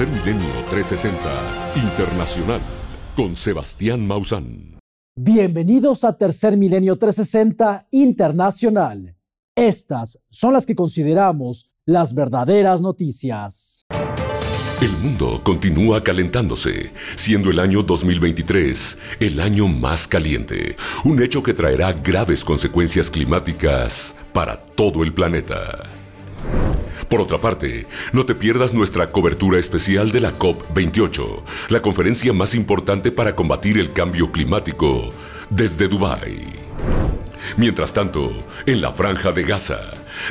Tercer 0.00 0.16
Milenio 0.24 0.48
360 0.70 1.72
Internacional 1.76 2.60
con 3.14 3.36
Sebastián 3.36 4.06
Mausán. 4.06 4.78
Bienvenidos 5.14 6.04
a 6.04 6.16
Tercer 6.16 6.56
Milenio 6.56 6.96
360 6.96 7.86
Internacional. 7.90 9.18
Estas 9.54 10.18
son 10.30 10.54
las 10.54 10.64
que 10.64 10.74
consideramos 10.74 11.70
las 11.84 12.14
verdaderas 12.14 12.80
noticias. 12.80 13.84
El 14.80 14.96
mundo 15.02 15.42
continúa 15.44 16.02
calentándose, 16.02 16.94
siendo 17.14 17.50
el 17.50 17.60
año 17.60 17.82
2023 17.82 18.96
el 19.20 19.38
año 19.38 19.68
más 19.68 20.08
caliente, 20.08 20.76
un 21.04 21.22
hecho 21.22 21.42
que 21.42 21.52
traerá 21.52 21.92
graves 21.92 22.42
consecuencias 22.42 23.10
climáticas 23.10 24.16
para 24.32 24.62
todo 24.62 25.02
el 25.02 25.12
planeta. 25.12 25.99
Por 27.10 27.20
otra 27.20 27.40
parte, 27.40 27.88
no 28.12 28.24
te 28.24 28.36
pierdas 28.36 28.72
nuestra 28.72 29.10
cobertura 29.10 29.58
especial 29.58 30.12
de 30.12 30.20
la 30.20 30.38
COP28, 30.38 31.42
la 31.68 31.82
conferencia 31.82 32.32
más 32.32 32.54
importante 32.54 33.10
para 33.10 33.34
combatir 33.34 33.78
el 33.78 33.92
cambio 33.92 34.30
climático, 34.30 35.12
desde 35.50 35.88
Dubái. 35.88 36.44
Mientras 37.56 37.92
tanto, 37.92 38.30
en 38.64 38.80
la 38.80 38.92
franja 38.92 39.32
de 39.32 39.42
Gaza, 39.42 39.80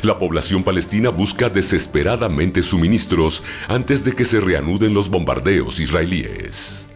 la 0.00 0.16
población 0.16 0.64
palestina 0.64 1.10
busca 1.10 1.50
desesperadamente 1.50 2.62
suministros 2.62 3.42
antes 3.68 4.02
de 4.06 4.12
que 4.12 4.24
se 4.24 4.40
reanuden 4.40 4.94
los 4.94 5.10
bombardeos 5.10 5.80
israelíes. 5.80 6.88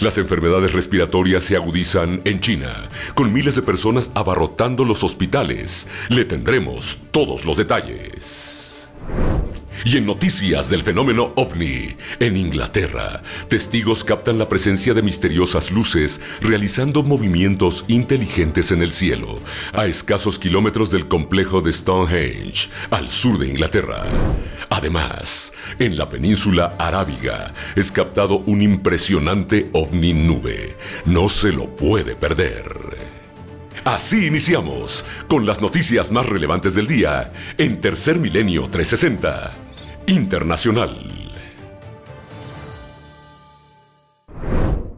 Las 0.00 0.18
enfermedades 0.18 0.72
respiratorias 0.72 1.44
se 1.44 1.56
agudizan 1.56 2.20
en 2.24 2.40
China, 2.40 2.88
con 3.14 3.32
miles 3.32 3.54
de 3.56 3.62
personas 3.62 4.10
abarrotando 4.14 4.84
los 4.84 5.04
hospitales. 5.04 5.88
Le 6.08 6.24
tendremos 6.24 6.98
todos 7.10 7.44
los 7.44 7.56
detalles. 7.56 8.67
Y 9.90 9.96
en 9.96 10.04
noticias 10.04 10.68
del 10.68 10.82
fenómeno 10.82 11.32
ovni, 11.36 11.96
en 12.20 12.36
Inglaterra, 12.36 13.22
testigos 13.48 14.04
captan 14.04 14.38
la 14.38 14.46
presencia 14.46 14.92
de 14.92 15.00
misteriosas 15.00 15.70
luces 15.70 16.20
realizando 16.42 17.02
movimientos 17.02 17.86
inteligentes 17.88 18.70
en 18.70 18.82
el 18.82 18.92
cielo, 18.92 19.40
a 19.72 19.86
escasos 19.86 20.38
kilómetros 20.38 20.90
del 20.90 21.08
complejo 21.08 21.62
de 21.62 21.72
Stonehenge, 21.72 22.68
al 22.90 23.08
sur 23.08 23.38
de 23.38 23.48
Inglaterra. 23.48 24.04
Además, 24.68 25.54
en 25.78 25.96
la 25.96 26.06
península 26.06 26.76
arábiga 26.78 27.54
es 27.74 27.90
captado 27.90 28.40
un 28.40 28.60
impresionante 28.60 29.70
ovni 29.72 30.12
nube. 30.12 30.76
No 31.06 31.30
se 31.30 31.50
lo 31.50 31.74
puede 31.74 32.14
perder. 32.14 32.98
Así 33.84 34.26
iniciamos 34.26 35.06
con 35.28 35.46
las 35.46 35.62
noticias 35.62 36.12
más 36.12 36.26
relevantes 36.26 36.74
del 36.74 36.86
día 36.86 37.32
en 37.56 37.80
Tercer 37.80 38.18
Milenio 38.18 38.68
360 38.68 39.67
Internacional. 40.08 40.96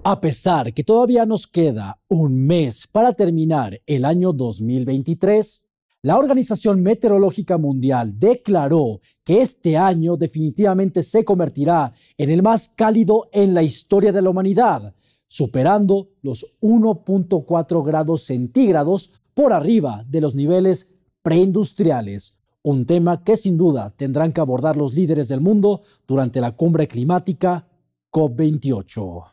A 0.04 0.20
pesar 0.20 0.72
que 0.72 0.84
todavía 0.84 1.26
nos 1.26 1.48
queda 1.48 2.00
un 2.06 2.46
mes 2.46 2.86
para 2.86 3.12
terminar 3.14 3.80
el 3.86 4.04
año 4.04 4.32
2023, 4.32 5.66
la 6.02 6.16
Organización 6.16 6.80
Meteorológica 6.84 7.58
Mundial 7.58 8.20
declaró 8.20 9.00
que 9.24 9.42
este 9.42 9.76
año 9.76 10.16
definitivamente 10.16 11.02
se 11.02 11.24
convertirá 11.24 11.92
en 12.16 12.30
el 12.30 12.44
más 12.44 12.68
cálido 12.68 13.28
en 13.32 13.52
la 13.52 13.64
historia 13.64 14.12
de 14.12 14.22
la 14.22 14.30
humanidad, 14.30 14.94
superando 15.26 16.10
los 16.22 16.46
1.4 16.60 17.84
grados 17.84 18.22
centígrados 18.22 19.10
por 19.34 19.52
arriba 19.52 20.04
de 20.06 20.20
los 20.20 20.36
niveles 20.36 20.94
preindustriales 21.22 22.39
un 22.62 22.84
tema 22.84 23.24
que 23.24 23.36
sin 23.36 23.56
duda 23.56 23.90
tendrán 23.96 24.32
que 24.32 24.40
abordar 24.40 24.76
los 24.76 24.94
líderes 24.94 25.28
del 25.28 25.40
mundo 25.40 25.82
durante 26.06 26.40
la 26.40 26.52
cumbre 26.52 26.88
climática 26.88 27.66
COP28. 28.12 29.24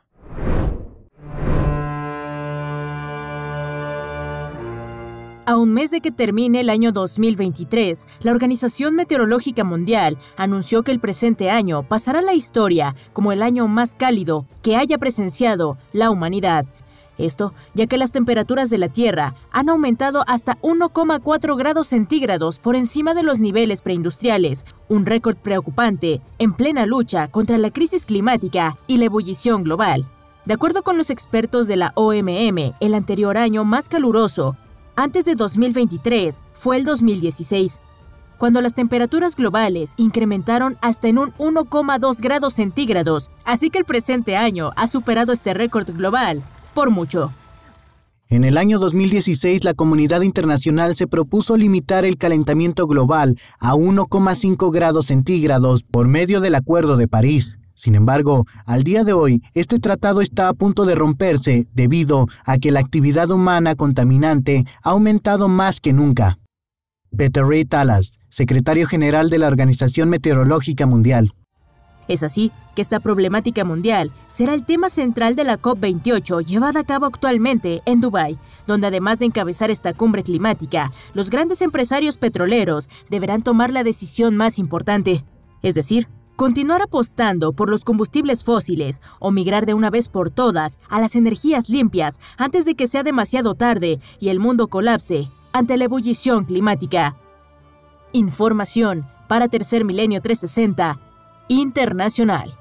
A 5.49 5.55
un 5.55 5.73
mes 5.73 5.91
de 5.91 6.01
que 6.01 6.11
termine 6.11 6.59
el 6.59 6.69
año 6.69 6.91
2023, 6.91 8.05
la 8.21 8.31
Organización 8.31 8.95
Meteorológica 8.95 9.63
Mundial 9.63 10.17
anunció 10.35 10.83
que 10.83 10.91
el 10.91 10.99
presente 10.99 11.49
año 11.49 11.87
pasará 11.87 12.21
la 12.21 12.33
historia 12.33 12.95
como 13.13 13.31
el 13.31 13.41
año 13.41 13.65
más 13.69 13.95
cálido 13.95 14.45
que 14.61 14.75
haya 14.75 14.97
presenciado 14.97 15.77
la 15.93 16.11
humanidad, 16.11 16.65
esto 17.17 17.53
ya 17.73 17.87
que 17.87 17.97
las 17.97 18.11
temperaturas 18.11 18.69
de 18.69 18.77
la 18.77 18.89
Tierra 18.89 19.33
han 19.51 19.69
aumentado 19.69 20.23
hasta 20.27 20.57
1,4 20.61 21.57
grados 21.57 21.87
centígrados 21.87 22.59
por 22.59 22.75
encima 22.75 23.13
de 23.13 23.23
los 23.23 23.39
niveles 23.39 23.81
preindustriales, 23.81 24.65
un 24.89 25.05
récord 25.05 25.37
preocupante 25.37 26.21
en 26.39 26.53
plena 26.53 26.85
lucha 26.85 27.27
contra 27.27 27.57
la 27.57 27.71
crisis 27.71 28.05
climática 28.05 28.77
y 28.87 28.97
la 28.97 29.05
ebullición 29.05 29.63
global. 29.63 30.05
De 30.45 30.53
acuerdo 30.53 30.81
con 30.83 30.97
los 30.97 31.09
expertos 31.09 31.67
de 31.67 31.75
la 31.75 31.91
OMM, 31.95 32.73
el 32.79 32.93
anterior 32.93 33.37
año 33.37 33.65
más 33.65 33.89
caluroso, 33.89 34.55
antes 34.95 35.25
de 35.25 35.35
2023, 35.35 36.43
fue 36.53 36.77
el 36.77 36.85
2016, 36.85 37.81
cuando 38.37 38.61
las 38.61 38.75
temperaturas 38.75 39.35
globales 39.35 39.93
incrementaron 39.97 40.77
hasta 40.81 41.07
en 41.07 41.17
un 41.17 41.33
1,2 41.33 42.21
grados 42.21 42.53
centígrados, 42.53 43.31
así 43.43 43.69
que 43.69 43.79
el 43.79 43.85
presente 43.85 44.37
año 44.37 44.71
ha 44.75 44.87
superado 44.87 45.33
este 45.33 45.53
récord 45.53 45.89
global 45.91 46.43
por 46.77 46.91
mucho. 46.91 47.33
En 48.29 48.43
el 48.43 48.55
año 48.55 48.77
2016, 48.77 49.63
la 49.63 49.73
comunidad 49.73 50.21
internacional 50.21 50.95
se 50.95 51.07
propuso 51.07 51.57
limitar 51.57 52.05
el 52.05 52.17
calentamiento 52.17 52.85
global 52.85 53.35
a 53.57 53.73
1,5 53.73 54.71
grados 54.71 55.07
centígrados 55.07 55.81
por 55.81 56.07
medio 56.07 56.39
del 56.39 56.53
Acuerdo 56.53 56.95
de 56.95 57.07
París. 57.07 57.57
Sin 57.73 57.95
embargo, 57.95 58.45
al 58.67 58.83
día 58.83 59.03
de 59.03 59.13
hoy, 59.13 59.41
este 59.55 59.79
tratado 59.79 60.21
está 60.21 60.49
a 60.49 60.53
punto 60.53 60.85
de 60.85 60.93
romperse 60.93 61.67
debido 61.73 62.27
a 62.45 62.59
que 62.59 62.69
la 62.69 62.79
actividad 62.79 63.31
humana 63.31 63.73
contaminante 63.73 64.63
ha 64.83 64.91
aumentado 64.91 65.47
más 65.47 65.79
que 65.79 65.93
nunca. 65.93 66.37
Peter 67.17 67.43
Ray 67.43 67.65
Talas, 67.65 68.11
secretario 68.29 68.85
general 68.85 69.31
de 69.31 69.39
la 69.39 69.47
Organización 69.47 70.09
Meteorológica 70.09 70.85
Mundial. 70.85 71.31
Es 72.07 72.23
así 72.23 72.51
que 72.75 72.81
esta 72.81 72.99
problemática 72.99 73.65
mundial 73.65 74.11
será 74.27 74.53
el 74.53 74.65
tema 74.65 74.89
central 74.89 75.35
de 75.35 75.43
la 75.43 75.59
COP28 75.59 76.45
llevada 76.45 76.81
a 76.81 76.83
cabo 76.83 77.05
actualmente 77.05 77.81
en 77.85 78.01
Dubái, 78.01 78.37
donde 78.65 78.87
además 78.87 79.19
de 79.19 79.25
encabezar 79.25 79.71
esta 79.71 79.93
cumbre 79.93 80.23
climática, 80.23 80.91
los 81.13 81.29
grandes 81.29 81.61
empresarios 81.61 82.17
petroleros 82.17 82.89
deberán 83.09 83.41
tomar 83.41 83.71
la 83.71 83.83
decisión 83.83 84.35
más 84.35 84.59
importante, 84.59 85.25
es 85.63 85.75
decir, 85.75 86.07
continuar 86.35 86.83
apostando 86.83 87.51
por 87.51 87.69
los 87.69 87.83
combustibles 87.83 88.43
fósiles 88.43 89.01
o 89.19 89.31
migrar 89.31 89.65
de 89.65 89.73
una 89.73 89.89
vez 89.89 90.07
por 90.07 90.29
todas 90.29 90.79
a 90.87 91.01
las 91.01 91.15
energías 91.15 91.67
limpias 91.69 92.19
antes 92.37 92.63
de 92.65 92.75
que 92.75 92.87
sea 92.87 93.03
demasiado 93.03 93.55
tarde 93.55 93.99
y 94.19 94.29
el 94.29 94.39
mundo 94.39 94.67
colapse 94.67 95.29
ante 95.51 95.77
la 95.77 95.85
ebullición 95.85 96.45
climática. 96.45 97.17
Información 98.13 99.07
para 99.27 99.47
Tercer 99.49 99.83
Milenio 99.83 100.21
360 100.21 101.06
internacional. 101.47 102.53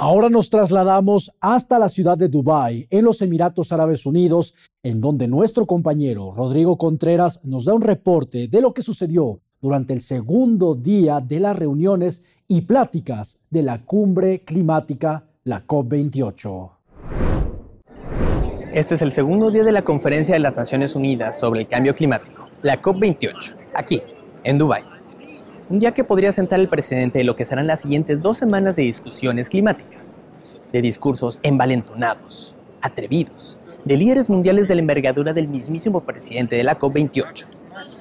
Ahora 0.00 0.30
nos 0.30 0.48
trasladamos 0.48 1.32
hasta 1.40 1.76
la 1.76 1.88
ciudad 1.88 2.16
de 2.16 2.28
Dubái, 2.28 2.86
en 2.88 3.04
los 3.04 3.20
Emiratos 3.20 3.72
Árabes 3.72 4.06
Unidos, 4.06 4.54
en 4.84 5.00
donde 5.00 5.26
nuestro 5.26 5.66
compañero 5.66 6.32
Rodrigo 6.36 6.78
Contreras 6.78 7.44
nos 7.44 7.64
da 7.64 7.74
un 7.74 7.82
reporte 7.82 8.46
de 8.46 8.60
lo 8.60 8.72
que 8.72 8.82
sucedió 8.82 9.40
durante 9.60 9.94
el 9.94 10.00
segundo 10.00 10.76
día 10.76 11.20
de 11.20 11.40
las 11.40 11.56
reuniones 11.56 12.24
y 12.46 12.60
pláticas 12.60 13.42
de 13.50 13.64
la 13.64 13.84
cumbre 13.84 14.44
climática, 14.44 15.26
la 15.42 15.66
COP28. 15.66 16.77
Este 18.72 18.96
es 18.96 19.02
el 19.02 19.12
segundo 19.12 19.50
día 19.50 19.64
de 19.64 19.72
la 19.72 19.80
Conferencia 19.80 20.34
de 20.34 20.40
las 20.40 20.54
Naciones 20.54 20.94
Unidas 20.94 21.40
sobre 21.40 21.60
el 21.60 21.68
Cambio 21.68 21.94
Climático, 21.94 22.46
la 22.60 22.82
COP28, 22.82 23.54
aquí, 23.72 24.02
en 24.44 24.58
Dubái. 24.58 24.84
Un 25.70 25.78
día 25.78 25.92
que 25.92 26.04
podría 26.04 26.32
sentar 26.32 26.60
el 26.60 26.68
precedente 26.68 27.18
de 27.18 27.24
lo 27.24 27.34
que 27.34 27.46
serán 27.46 27.66
las 27.66 27.80
siguientes 27.80 28.20
dos 28.20 28.36
semanas 28.36 28.76
de 28.76 28.82
discusiones 28.82 29.48
climáticas, 29.48 30.20
de 30.70 30.82
discursos 30.82 31.40
envalentonados, 31.42 32.56
atrevidos, 32.82 33.58
de 33.86 33.96
líderes 33.96 34.28
mundiales 34.28 34.68
de 34.68 34.74
la 34.74 34.82
envergadura 34.82 35.32
del 35.32 35.48
mismísimo 35.48 36.02
presidente 36.02 36.56
de 36.56 36.64
la 36.64 36.78
COP28, 36.78 37.46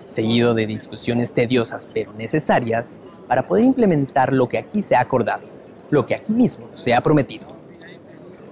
seguido 0.05 0.53
de 0.53 0.67
discusiones 0.67 1.31
tediosas 1.31 1.87
pero 1.93 2.11
necesarias 2.11 2.99
para 3.29 3.47
poder 3.47 3.63
implementar 3.63 4.33
lo 4.33 4.49
que 4.49 4.57
aquí 4.57 4.81
se 4.81 4.97
ha 4.97 4.99
acordado, 4.99 5.47
lo 5.91 6.05
que 6.05 6.15
aquí 6.15 6.33
mismo 6.33 6.67
se 6.73 6.93
ha 6.93 6.99
prometido. 6.99 7.56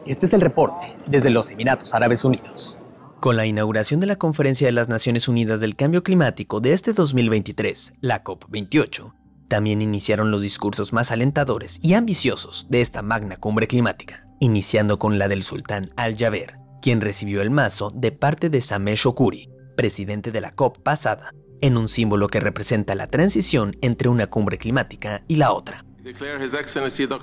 Este 0.05 0.27
es 0.27 0.33
el 0.33 0.41
reporte 0.41 0.95
desde 1.07 1.31
los 1.31 1.49
Emiratos 1.49 1.95
Árabes 1.95 2.23
Unidos. 2.23 2.79
Con 3.19 3.35
la 3.35 3.47
inauguración 3.47 3.99
de 3.99 4.05
la 4.05 4.17
Conferencia 4.17 4.67
de 4.67 4.71
las 4.71 4.87
Naciones 4.87 5.27
Unidas 5.27 5.59
del 5.59 5.75
Cambio 5.75 6.03
Climático 6.03 6.61
de 6.61 6.73
este 6.73 6.93
2023, 6.93 7.93
la 8.01 8.23
COP28, 8.23 9.13
también 9.47 9.81
iniciaron 9.81 10.29
los 10.29 10.43
discursos 10.43 10.93
más 10.93 11.11
alentadores 11.11 11.79
y 11.81 11.95
ambiciosos 11.95 12.67
de 12.69 12.81
esta 12.81 13.01
magna 13.01 13.37
cumbre 13.37 13.67
climática, 13.67 14.27
iniciando 14.39 14.99
con 14.99 15.17
la 15.17 15.27
del 15.27 15.41
sultán 15.41 15.91
Al-Jaber, 15.95 16.57
quien 16.83 17.01
recibió 17.01 17.41
el 17.41 17.49
mazo 17.49 17.89
de 17.95 18.11
parte 18.11 18.51
de 18.51 18.61
Sameh 18.61 18.95
Shokuri, 18.95 19.49
presidente 19.75 20.31
de 20.31 20.41
la 20.41 20.51
COP 20.51 20.77
pasada, 20.83 21.31
en 21.61 21.77
un 21.77 21.89
símbolo 21.89 22.27
que 22.27 22.39
representa 22.39 22.93
la 22.93 23.07
transición 23.07 23.75
entre 23.81 24.09
una 24.09 24.27
cumbre 24.27 24.59
climática 24.59 25.23
y 25.27 25.37
la 25.37 25.51
otra. 25.51 25.83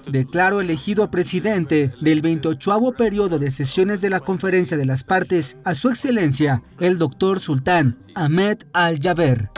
Declaro 0.09 0.61
elegido 0.61 1.09
presidente 1.09 1.93
del 2.01 2.21
28 2.21 2.93
periodo 2.99 3.39
de 3.39 3.53
sesiones 3.53 4.01
de 4.01 4.11
la 4.11 4.19
Conferencia 4.19 4.77
de 4.77 4.85
las 4.85 5.05
Partes 5.05 5.57
a 5.65 5.75
su 5.75 5.89
excelencia, 5.89 6.63
el 6.81 6.99
doctor 6.99 7.39
Sultán 7.39 7.97
Ahmed 8.17 8.59
Al-Jaber. 8.73 9.51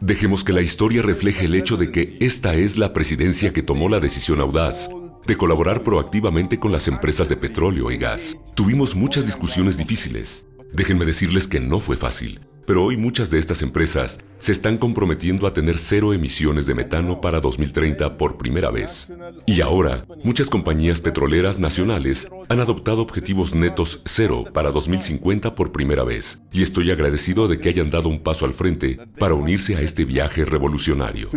Dejemos 0.00 0.44
que 0.44 0.52
la 0.52 0.60
historia 0.60 1.00
refleje 1.00 1.46
el 1.46 1.54
hecho 1.54 1.78
de 1.78 1.90
que 1.90 2.18
esta 2.20 2.54
es 2.54 2.76
la 2.76 2.92
presidencia 2.92 3.54
que 3.54 3.62
tomó 3.62 3.88
la 3.88 4.00
decisión 4.00 4.42
audaz 4.42 4.90
de 5.26 5.36
colaborar 5.38 5.82
proactivamente 5.82 6.58
con 6.58 6.70
las 6.70 6.86
empresas 6.86 7.30
de 7.30 7.36
petróleo 7.36 7.90
y 7.90 7.96
gas. 7.96 8.36
Tuvimos 8.54 8.94
muchas 8.94 9.24
discusiones 9.24 9.78
difíciles, 9.78 10.46
Déjenme 10.74 11.04
decirles 11.04 11.46
que 11.46 11.60
no 11.60 11.78
fue 11.78 11.96
fácil, 11.96 12.40
pero 12.66 12.82
hoy 12.82 12.96
muchas 12.96 13.30
de 13.30 13.38
estas 13.38 13.62
empresas 13.62 14.18
se 14.40 14.50
están 14.50 14.76
comprometiendo 14.76 15.46
a 15.46 15.54
tener 15.54 15.78
cero 15.78 16.12
emisiones 16.12 16.66
de 16.66 16.74
metano 16.74 17.20
para 17.20 17.38
2030 17.38 18.18
por 18.18 18.36
primera 18.38 18.72
vez. 18.72 19.08
Y 19.46 19.60
ahora, 19.60 20.04
muchas 20.24 20.50
compañías 20.50 21.00
petroleras 21.00 21.60
nacionales 21.60 22.26
han 22.48 22.58
adoptado 22.58 23.02
objetivos 23.02 23.54
netos 23.54 24.02
cero 24.04 24.46
para 24.52 24.72
2050 24.72 25.54
por 25.54 25.70
primera 25.70 26.02
vez. 26.02 26.42
Y 26.50 26.64
estoy 26.64 26.90
agradecido 26.90 27.46
de 27.46 27.60
que 27.60 27.68
hayan 27.68 27.92
dado 27.92 28.08
un 28.08 28.18
paso 28.24 28.44
al 28.44 28.52
frente 28.52 28.98
para 29.16 29.34
unirse 29.34 29.76
a 29.76 29.80
este 29.80 30.04
viaje 30.04 30.44
revolucionario. 30.44 31.30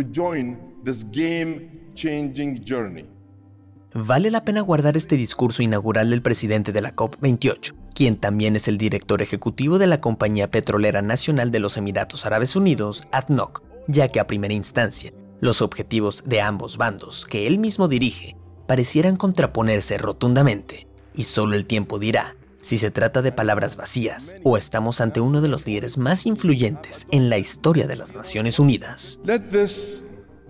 Vale 3.94 4.30
la 4.30 4.44
pena 4.44 4.60
guardar 4.60 4.96
este 4.96 5.16
discurso 5.16 5.62
inaugural 5.62 6.10
del 6.10 6.22
presidente 6.22 6.72
de 6.72 6.82
la 6.82 6.94
COP28, 6.94 7.72
quien 7.94 8.16
también 8.16 8.56
es 8.56 8.68
el 8.68 8.78
director 8.78 9.22
ejecutivo 9.22 9.78
de 9.78 9.86
la 9.86 10.00
Compañía 10.00 10.50
Petrolera 10.50 11.02
Nacional 11.02 11.50
de 11.50 11.60
los 11.60 11.76
Emiratos 11.76 12.26
Árabes 12.26 12.56
Unidos, 12.56 13.04
ADNOC, 13.12 13.62
ya 13.86 14.08
que 14.08 14.20
a 14.20 14.26
primera 14.26 14.54
instancia, 14.54 15.12
los 15.40 15.62
objetivos 15.62 16.24
de 16.26 16.40
ambos 16.40 16.76
bandos 16.76 17.26
que 17.26 17.46
él 17.46 17.58
mismo 17.58 17.88
dirige 17.88 18.36
parecieran 18.66 19.16
contraponerse 19.16 19.98
rotundamente, 19.98 20.86
y 21.14 21.24
solo 21.24 21.54
el 21.54 21.66
tiempo 21.66 21.98
dirá 21.98 22.36
si 22.60 22.76
se 22.78 22.90
trata 22.90 23.22
de 23.22 23.32
palabras 23.32 23.76
vacías 23.76 24.36
o 24.42 24.56
estamos 24.56 25.00
ante 25.00 25.20
uno 25.20 25.40
de 25.40 25.48
los 25.48 25.66
líderes 25.66 25.96
más 25.96 26.26
influyentes 26.26 27.06
en 27.10 27.30
la 27.30 27.38
historia 27.38 27.86
de 27.86 27.96
las 27.96 28.14
Naciones 28.14 28.58
Unidas. 28.58 29.20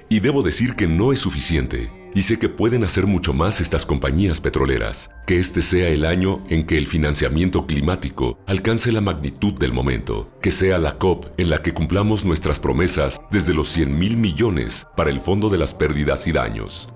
Y 0.09 0.21
debo 0.21 0.43
decir 0.43 0.75
que 0.75 0.87
no 0.87 1.13
es 1.13 1.21
suficiente. 1.21 1.98
Y 2.15 2.23
sé 2.23 2.39
que 2.39 2.49
pueden 2.49 2.85
hacer 2.85 3.07
mucho 3.07 3.33
más 3.33 3.61
estas 3.61 3.85
compañías 3.85 4.41
petroleras, 4.41 5.11
que 5.27 5.39
este 5.39 5.63
sea 5.63 5.89
el 5.89 6.07
año 6.07 6.43
en 6.49 6.67
que 6.67 6.79
el 6.79 6.87
financiamiento 6.87 7.67
climático 7.67 8.39
alcance 8.47 8.91
la 8.93 9.01
magnitud 9.01 9.53
del 9.53 9.73
momento, 9.73 10.33
que 10.41 10.51
sea 10.51 10.79
la 10.79 10.99
COP 10.99 11.27
en 11.39 11.51
la 11.51 11.63
que 11.63 11.75
cumplamos 11.75 12.25
nuestras 12.25 12.59
promesas 12.59 13.21
desde 13.31 13.55
los 13.55 13.69
100 13.69 13.99
mil 13.99 14.17
millones 14.17 14.87
para 14.97 15.11
el 15.11 15.21
Fondo 15.21 15.51
de 15.51 15.59
las 15.59 15.75
Pérdidas 15.75 16.27
y 16.27 16.33
Daños. 16.33 16.89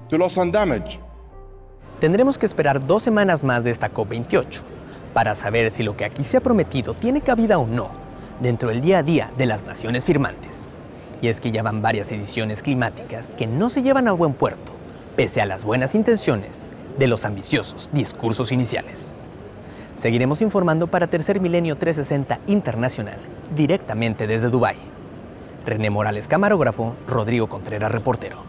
Tendremos 2.00 2.38
que 2.38 2.46
esperar 2.46 2.84
dos 2.84 3.02
semanas 3.02 3.44
más 3.44 3.62
de 3.64 3.70
esta 3.70 3.92
COP28 3.92 4.62
para 5.12 5.34
saber 5.34 5.70
si 5.70 5.82
lo 5.82 5.96
que 5.96 6.04
aquí 6.04 6.24
se 6.24 6.38
ha 6.38 6.40
prometido 6.40 6.94
tiene 6.94 7.20
cabida 7.20 7.58
o 7.58 7.66
no 7.66 7.90
dentro 8.40 8.70
del 8.70 8.80
día 8.80 8.98
a 8.98 9.02
día 9.02 9.30
de 9.36 9.46
las 9.46 9.64
naciones 9.64 10.04
firmantes. 10.04 10.68
Y 11.20 11.28
es 11.28 11.38
que 11.38 11.52
ya 11.52 11.62
van 11.62 11.82
varias 11.82 12.10
ediciones 12.10 12.62
climáticas 12.62 13.34
que 13.34 13.46
no 13.46 13.70
se 13.70 13.82
llevan 13.82 14.08
a 14.08 14.12
buen 14.12 14.32
puerto 14.32 14.81
pese 15.16 15.40
a 15.40 15.46
las 15.46 15.64
buenas 15.64 15.94
intenciones 15.94 16.70
de 16.98 17.06
los 17.06 17.24
ambiciosos 17.24 17.90
discursos 17.92 18.52
iniciales. 18.52 19.16
Seguiremos 19.94 20.42
informando 20.42 20.86
para 20.86 21.08
Tercer 21.08 21.40
Milenio 21.40 21.76
360 21.76 22.40
Internacional, 22.46 23.18
directamente 23.54 24.26
desde 24.26 24.48
Dubái. 24.48 24.76
René 25.64 25.90
Morales, 25.90 26.28
camarógrafo, 26.28 26.96
Rodrigo 27.06 27.48
Contreras, 27.48 27.92
reportero. 27.92 28.42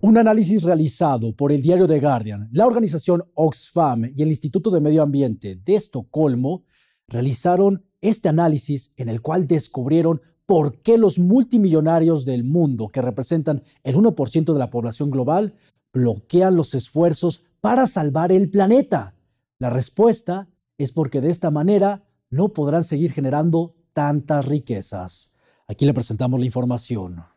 Un 0.00 0.18
análisis 0.18 0.64
realizado 0.64 1.34
por 1.34 1.52
el 1.52 1.62
diario 1.62 1.86
The 1.86 2.00
Guardian, 2.00 2.48
la 2.50 2.66
organización 2.66 3.22
Oxfam 3.34 4.10
y 4.14 4.22
el 4.22 4.28
Instituto 4.28 4.70
de 4.70 4.80
Medio 4.80 5.02
Ambiente 5.02 5.54
de 5.54 5.76
Estocolmo 5.76 6.64
realizaron 7.06 7.84
este 8.00 8.28
análisis 8.28 8.92
en 8.96 9.08
el 9.08 9.22
cual 9.22 9.46
descubrieron 9.46 10.20
por 10.46 10.82
qué 10.82 10.98
los 10.98 11.18
multimillonarios 11.18 12.24
del 12.24 12.44
mundo, 12.44 12.88
que 12.88 13.02
representan 13.02 13.62
el 13.84 13.96
1% 13.96 14.52
de 14.52 14.58
la 14.58 14.70
población 14.70 15.10
global, 15.10 15.54
bloquean 15.92 16.56
los 16.56 16.74
esfuerzos 16.74 17.42
para 17.60 17.86
salvar 17.86 18.32
el 18.32 18.50
planeta. 18.50 19.14
La 19.58 19.70
respuesta 19.70 20.48
es 20.78 20.92
porque 20.92 21.20
de 21.20 21.30
esta 21.30 21.50
manera 21.50 22.04
no 22.30 22.48
podrán 22.48 22.84
seguir 22.84 23.12
generando 23.12 23.74
tantas 23.92 24.46
riquezas. 24.46 25.34
Aquí 25.68 25.84
le 25.86 25.94
presentamos 25.94 26.40
la 26.40 26.46
información. 26.46 27.31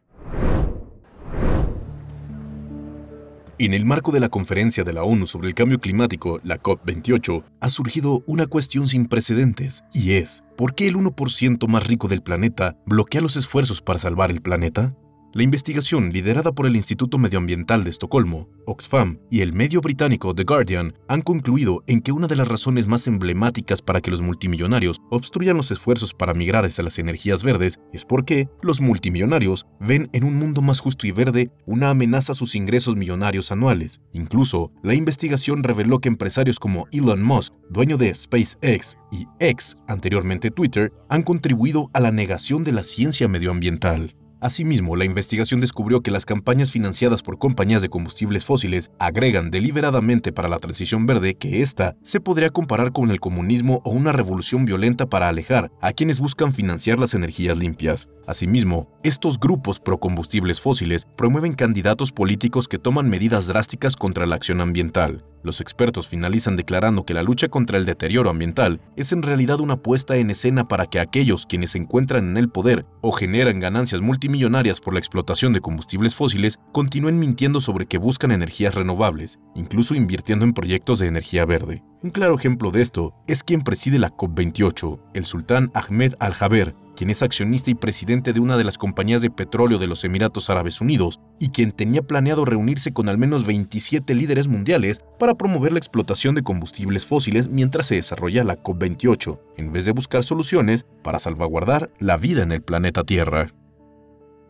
En 3.57 3.73
el 3.73 3.85
marco 3.85 4.11
de 4.11 4.19
la 4.19 4.27
conferencia 4.27 4.83
de 4.83 4.91
la 4.91 5.03
ONU 5.03 5.27
sobre 5.27 5.47
el 5.47 5.53
cambio 5.53 5.79
climático, 5.79 6.41
la 6.43 6.61
COP28, 6.61 7.45
ha 7.61 7.69
surgido 7.69 8.21
una 8.27 8.47
cuestión 8.47 8.89
sin 8.89 9.05
precedentes, 9.05 9.85
y 9.93 10.15
es, 10.15 10.43
¿por 10.57 10.75
qué 10.75 10.89
el 10.89 10.97
1% 10.97 11.65
más 11.69 11.87
rico 11.87 12.09
del 12.09 12.21
planeta 12.21 12.75
bloquea 12.85 13.21
los 13.21 13.37
esfuerzos 13.37 13.81
para 13.81 13.97
salvar 13.97 14.29
el 14.29 14.41
planeta? 14.41 14.93
La 15.35 15.43
investigación, 15.43 16.13
liderada 16.13 16.53
por 16.53 16.65
el 16.65 16.77
Instituto 16.77 17.17
Medioambiental 17.17 17.83
de 17.83 17.89
Estocolmo, 17.89 18.47
Oxfam 18.65 19.19
y 19.29 19.41
el 19.41 19.51
medio 19.51 19.81
británico 19.81 20.33
The 20.33 20.45
Guardian, 20.45 20.93
han 21.09 21.21
concluido 21.21 21.83
en 21.87 21.99
que 21.99 22.13
una 22.13 22.27
de 22.27 22.37
las 22.37 22.47
razones 22.47 22.87
más 22.87 23.05
emblemáticas 23.05 23.81
para 23.81 23.99
que 23.99 24.11
los 24.11 24.21
multimillonarios 24.21 25.01
obstruyan 25.11 25.57
los 25.57 25.71
esfuerzos 25.71 26.13
para 26.13 26.33
migrar 26.33 26.63
hacia 26.63 26.85
las 26.85 26.99
energías 26.99 27.43
verdes 27.43 27.81
es 27.91 28.05
porque 28.05 28.47
los 28.61 28.79
multimillonarios 28.79 29.65
ven 29.81 30.07
en 30.13 30.23
un 30.23 30.37
mundo 30.37 30.61
más 30.61 30.79
justo 30.79 31.05
y 31.05 31.11
verde 31.11 31.51
una 31.65 31.89
amenaza 31.89 32.31
a 32.31 32.35
sus 32.35 32.55
ingresos 32.55 32.95
millonarios 32.95 33.51
anuales. 33.51 33.99
Incluso, 34.13 34.71
la 34.83 34.93
investigación 34.93 35.63
reveló 35.63 35.99
que 35.99 36.07
empresarios 36.07 36.59
como 36.59 36.87
Elon 36.93 37.21
Musk, 37.21 37.53
dueño 37.69 37.97
de 37.97 38.13
SpaceX 38.13 38.97
y 39.11 39.25
X, 39.41 39.75
anteriormente 39.89 40.49
Twitter, 40.49 40.93
han 41.09 41.23
contribuido 41.23 41.89
a 41.91 41.99
la 41.99 42.13
negación 42.13 42.63
de 42.63 42.71
la 42.71 42.85
ciencia 42.85 43.27
medioambiental. 43.27 44.15
Asimismo, 44.41 44.95
la 44.95 45.05
investigación 45.05 45.61
descubrió 45.61 46.01
que 46.01 46.11
las 46.11 46.25
campañas 46.25 46.71
financiadas 46.71 47.21
por 47.21 47.39
compañías 47.39 47.81
de 47.81 47.89
combustibles 47.89 48.45
fósiles 48.45 48.91
agregan 48.99 49.49
deliberadamente 49.49 50.31
para 50.31 50.49
la 50.49 50.59
transición 50.59 51.05
verde 51.05 51.35
que 51.35 51.61
ésta 51.61 51.95
se 52.03 52.19
podría 52.19 52.49
comparar 52.49 52.91
con 52.91 53.11
el 53.11 53.19
comunismo 53.19 53.81
o 53.85 53.91
una 53.91 54.11
revolución 54.11 54.65
violenta 54.65 55.07
para 55.07 55.29
alejar 55.29 55.71
a 55.81 55.93
quienes 55.93 56.19
buscan 56.19 56.51
financiar 56.51 56.99
las 56.99 57.13
energías 57.13 57.57
limpias. 57.57 58.09
Asimismo, 58.27 58.89
estos 59.03 59.39
grupos 59.39 59.79
pro 59.79 59.99
combustibles 59.99 60.59
fósiles 60.59 61.07
promueven 61.15 61.53
candidatos 61.53 62.11
políticos 62.11 62.67
que 62.67 62.79
toman 62.79 63.09
medidas 63.09 63.47
drásticas 63.47 63.95
contra 63.95 64.25
la 64.25 64.35
acción 64.35 64.61
ambiental. 64.61 65.23
Los 65.45 65.61
expertos 65.61 66.07
finalizan 66.07 66.55
declarando 66.55 67.05
que 67.05 67.13
la 67.13 67.21
lucha 67.21 67.49
contra 67.49 67.77
el 67.77 67.85
deterioro 67.85 68.31
ambiental 68.31 68.81
es 68.95 69.11
en 69.11 69.21
realidad 69.21 69.59
una 69.59 69.77
puesta 69.77 70.17
en 70.17 70.31
escena 70.31 70.67
para 70.67 70.87
que 70.87 70.99
aquellos 70.99 71.45
quienes 71.45 71.69
se 71.69 71.77
encuentran 71.77 72.29
en 72.29 72.37
el 72.37 72.49
poder 72.49 72.87
o 73.01 73.11
generan 73.11 73.59
ganancias 73.59 74.01
multimillonarias 74.01 74.81
por 74.81 74.95
la 74.95 74.99
explotación 74.99 75.53
de 75.53 75.61
combustibles 75.61 76.15
fósiles 76.15 76.57
continúen 76.71 77.19
mintiendo 77.19 77.59
sobre 77.59 77.85
que 77.85 77.99
buscan 77.99 78.31
energías 78.31 78.73
renovables, 78.73 79.37
incluso 79.53 79.93
invirtiendo 79.93 80.45
en 80.45 80.53
proyectos 80.53 80.97
de 80.97 81.05
energía 81.05 81.45
verde. 81.45 81.83
Un 82.01 82.09
claro 82.09 82.33
ejemplo 82.33 82.71
de 82.71 82.81
esto 82.81 83.13
es 83.27 83.43
quien 83.43 83.61
preside 83.61 83.99
la 83.99 84.09
COP28, 84.09 84.99
el 85.13 85.25
sultán 85.25 85.69
Ahmed 85.75 86.15
Al-Jaber, 86.19 86.73
quien 86.95 87.09
es 87.09 87.21
accionista 87.21 87.69
y 87.69 87.75
presidente 87.75 88.33
de 88.33 88.39
una 88.39 88.57
de 88.57 88.63
las 88.63 88.77
compañías 88.77 89.21
de 89.21 89.29
petróleo 89.29 89.77
de 89.77 89.87
los 89.87 90.03
Emiratos 90.03 90.49
Árabes 90.49 90.81
Unidos, 90.81 91.19
y 91.39 91.49
quien 91.49 91.71
tenía 91.71 92.01
planeado 92.01 92.45
reunirse 92.45 92.93
con 92.93 93.09
al 93.09 93.17
menos 93.17 93.45
27 93.45 94.15
líderes 94.15 94.47
mundiales 94.47 95.01
para 95.19 95.35
promover 95.35 95.73
la 95.73 95.79
explotación 95.79 96.35
de 96.35 96.43
combustibles 96.43 97.05
fósiles 97.05 97.47
mientras 97.47 97.87
se 97.87 97.95
desarrolla 97.95 98.43
la 98.43 98.61
COP28, 98.63 99.39
en 99.57 99.71
vez 99.71 99.85
de 99.85 99.91
buscar 99.91 100.23
soluciones 100.23 100.85
para 101.03 101.19
salvaguardar 101.19 101.91
la 101.99 102.17
vida 102.17 102.43
en 102.43 102.51
el 102.51 102.61
planeta 102.61 103.03
Tierra. 103.03 103.47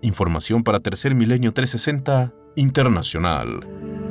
Información 0.02 0.64
para 0.64 0.80
Tercer 0.80 1.16
Milenio 1.16 1.52
360 1.52 2.34
Internacional. 2.56 4.05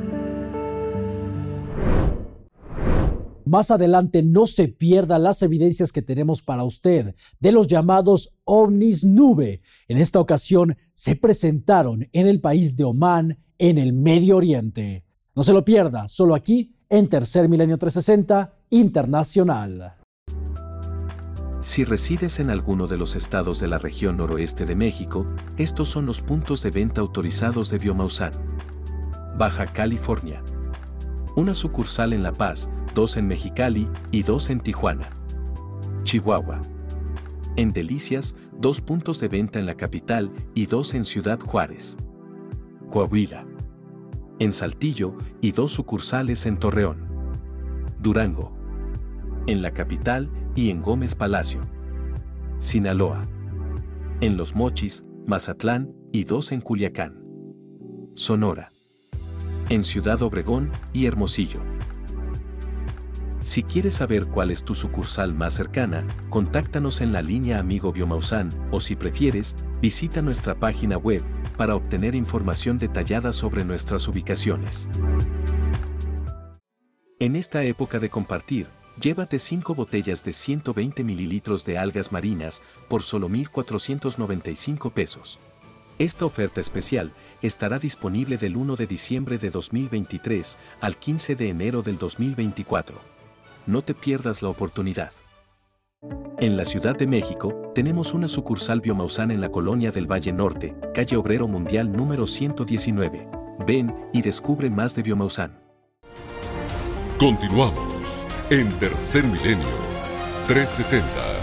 Más 3.45 3.69
adelante 3.69 4.23
no 4.23 4.47
se 4.47 4.67
pierda 4.67 5.19
las 5.19 5.43
evidencias 5.43 5.91
que 5.91 6.01
tenemos 6.01 6.41
para 6.41 6.63
usted 6.63 7.15
de 7.39 7.51
los 7.51 7.67
llamados 7.67 8.35
ovnis 8.43 9.03
nube. 9.03 9.61
En 9.87 9.97
esta 9.97 10.19
ocasión 10.19 10.77
se 10.93 11.15
presentaron 11.15 12.09
en 12.11 12.25
el 12.25 12.41
país 12.41 12.75
de 12.75 12.85
Omán, 12.85 13.37
en 13.59 13.77
el 13.77 13.93
Medio 13.93 14.37
Oriente. 14.37 15.05
No 15.35 15.43
se 15.43 15.53
lo 15.53 15.63
pierda, 15.63 16.07
solo 16.07 16.33
aquí 16.33 16.75
en 16.89 17.07
Tercer 17.07 17.47
Milenio 17.47 17.77
360 17.77 18.53
Internacional. 18.71 19.95
Si 21.61 21.83
resides 21.83 22.39
en 22.39 22.49
alguno 22.49 22.87
de 22.87 22.97
los 22.97 23.15
estados 23.15 23.59
de 23.59 23.67
la 23.67 23.77
región 23.77 24.17
noroeste 24.17 24.65
de 24.65 24.75
México, 24.75 25.25
estos 25.57 25.89
son 25.89 26.05
los 26.05 26.21
puntos 26.21 26.63
de 26.63 26.71
venta 26.71 27.01
autorizados 27.01 27.69
de 27.69 27.79
Biomausan. 27.79 28.31
Baja 29.37 29.65
California, 29.65 30.43
una 31.35 31.53
sucursal 31.53 32.13
en 32.13 32.23
La 32.23 32.31
Paz, 32.31 32.69
dos 32.93 33.17
en 33.17 33.27
Mexicali 33.27 33.89
y 34.11 34.23
dos 34.23 34.49
en 34.49 34.61
Tijuana. 34.61 35.09
Chihuahua. 36.03 36.61
En 37.57 37.73
Delicias, 37.73 38.35
dos 38.57 38.81
puntos 38.81 39.19
de 39.19 39.27
venta 39.27 39.59
en 39.59 39.65
la 39.65 39.75
capital 39.75 40.31
y 40.53 40.65
dos 40.65 40.93
en 40.93 41.03
Ciudad 41.03 41.39
Juárez. 41.39 41.97
Coahuila. 42.89 43.45
En 44.39 44.53
Saltillo 44.53 45.17
y 45.41 45.51
dos 45.51 45.71
sucursales 45.71 46.45
en 46.45 46.57
Torreón. 46.57 47.05
Durango. 47.99 48.55
En 49.47 49.61
la 49.61 49.71
capital 49.71 50.29
y 50.55 50.69
en 50.69 50.81
Gómez 50.81 51.15
Palacio. 51.15 51.61
Sinaloa. 52.59 53.23
En 54.21 54.37
Los 54.37 54.55
Mochis, 54.55 55.05
Mazatlán 55.27 55.93
y 56.11 56.23
dos 56.23 56.51
en 56.51 56.61
Culiacán. 56.61 57.21
Sonora. 58.15 58.74
En 59.67 59.83
Ciudad 59.83 60.21
Obregón 60.21 60.71
y 60.93 61.07
Hermosillo. 61.07 61.59
Si 63.39 63.63
quieres 63.63 63.95
saber 63.95 64.27
cuál 64.27 64.51
es 64.51 64.63
tu 64.63 64.75
sucursal 64.75 65.33
más 65.33 65.55
cercana, 65.55 66.05
contáctanos 66.29 67.01
en 67.01 67.11
la 67.11 67.23
línea 67.23 67.57
Amigo 67.59 67.91
Biomausan 67.91 68.49
o 68.69 68.79
si 68.79 68.95
prefieres, 68.95 69.55
visita 69.81 70.21
nuestra 70.21 70.53
página 70.53 70.97
web 70.97 71.23
para 71.57 71.75
obtener 71.75 72.13
información 72.13 72.77
detallada 72.77 73.33
sobre 73.33 73.65
nuestras 73.65 74.07
ubicaciones. 74.07 74.87
En 77.19 77.35
esta 77.35 77.63
época 77.63 77.97
de 77.97 78.11
compartir, 78.11 78.67
llévate 79.01 79.39
5 79.39 79.73
botellas 79.73 80.23
de 80.23 80.33
120 80.33 81.03
mililitros 81.03 81.65
de 81.65 81.79
algas 81.79 82.11
marinas 82.11 82.61
por 82.87 83.01
solo 83.01 83.29
1.495 83.29 84.91
pesos. 84.93 85.39
Esta 85.97 86.25
oferta 86.25 86.59
especial 86.59 87.13
estará 87.41 87.79
disponible 87.79 88.37
del 88.37 88.57
1 88.57 88.75
de 88.75 88.87
diciembre 88.87 89.37
de 89.37 89.49
2023 89.49 90.57
al 90.81 90.97
15 90.97 91.35
de 91.35 91.49
enero 91.49 91.81
del 91.81 91.97
2024 91.97 93.15
no 93.65 93.81
te 93.81 93.93
pierdas 93.93 94.41
la 94.41 94.49
oportunidad. 94.49 95.11
En 96.37 96.57
la 96.57 96.65
Ciudad 96.65 96.95
de 96.95 97.07
México, 97.07 97.71
tenemos 97.73 98.13
una 98.13 98.27
sucursal 98.27 98.81
Biomausán 98.81 99.31
en 99.31 99.41
la 99.41 99.49
colonia 99.49 99.91
del 99.91 100.11
Valle 100.11 100.31
Norte, 100.31 100.75
calle 100.93 101.15
Obrero 101.15 101.47
Mundial 101.47 101.91
número 101.91 102.27
119. 102.27 103.27
Ven 103.65 103.95
y 104.13 104.21
descubre 104.21 104.69
más 104.69 104.93
de 104.95 105.03
Biomausán. 105.03 105.59
Continuamos 107.17 108.25
en 108.49 108.69
Tercer 108.77 109.23
Milenio 109.23 109.65
360. 110.47 111.34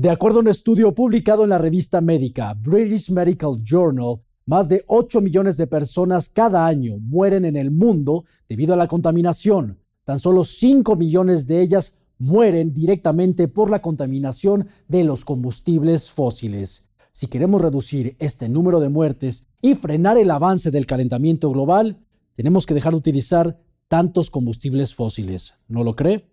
De 0.00 0.08
acuerdo 0.08 0.38
a 0.38 0.40
un 0.40 0.48
estudio 0.48 0.94
publicado 0.94 1.44
en 1.44 1.50
la 1.50 1.58
revista 1.58 2.00
médica 2.00 2.54
British 2.54 3.10
Medical 3.10 3.60
Journal, 3.62 4.22
más 4.46 4.66
de 4.66 4.82
8 4.86 5.20
millones 5.20 5.58
de 5.58 5.66
personas 5.66 6.30
cada 6.30 6.66
año 6.66 6.96
mueren 6.98 7.44
en 7.44 7.54
el 7.54 7.70
mundo 7.70 8.24
debido 8.48 8.72
a 8.72 8.78
la 8.78 8.88
contaminación, 8.88 9.78
Tan 10.04 10.18
solo 10.18 10.44
5 10.44 10.96
millones 10.96 11.46
de 11.46 11.60
ellas 11.60 11.98
mueren 12.16 12.72
directamente 12.72 13.46
por 13.46 13.68
la 13.68 13.82
contaminación 13.82 14.68
de 14.88 15.04
los 15.04 15.26
combustibles 15.26 16.10
fósiles. 16.10 16.88
Si 17.12 17.26
queremos 17.26 17.60
reducir 17.60 18.16
este 18.20 18.48
número 18.48 18.80
de 18.80 18.88
muertes 18.88 19.48
y 19.60 19.74
frenar 19.74 20.16
el 20.16 20.30
avance 20.30 20.70
del 20.70 20.86
calentamiento 20.86 21.50
global, 21.50 21.98
tenemos 22.32 22.64
que 22.64 22.72
dejar 22.72 22.94
de 22.94 23.00
utilizar 23.00 23.60
tantos 23.86 24.30
combustibles 24.30 24.94
fósiles. 24.94 25.56
¿No 25.68 25.84
lo 25.84 25.94
cree? 25.94 26.24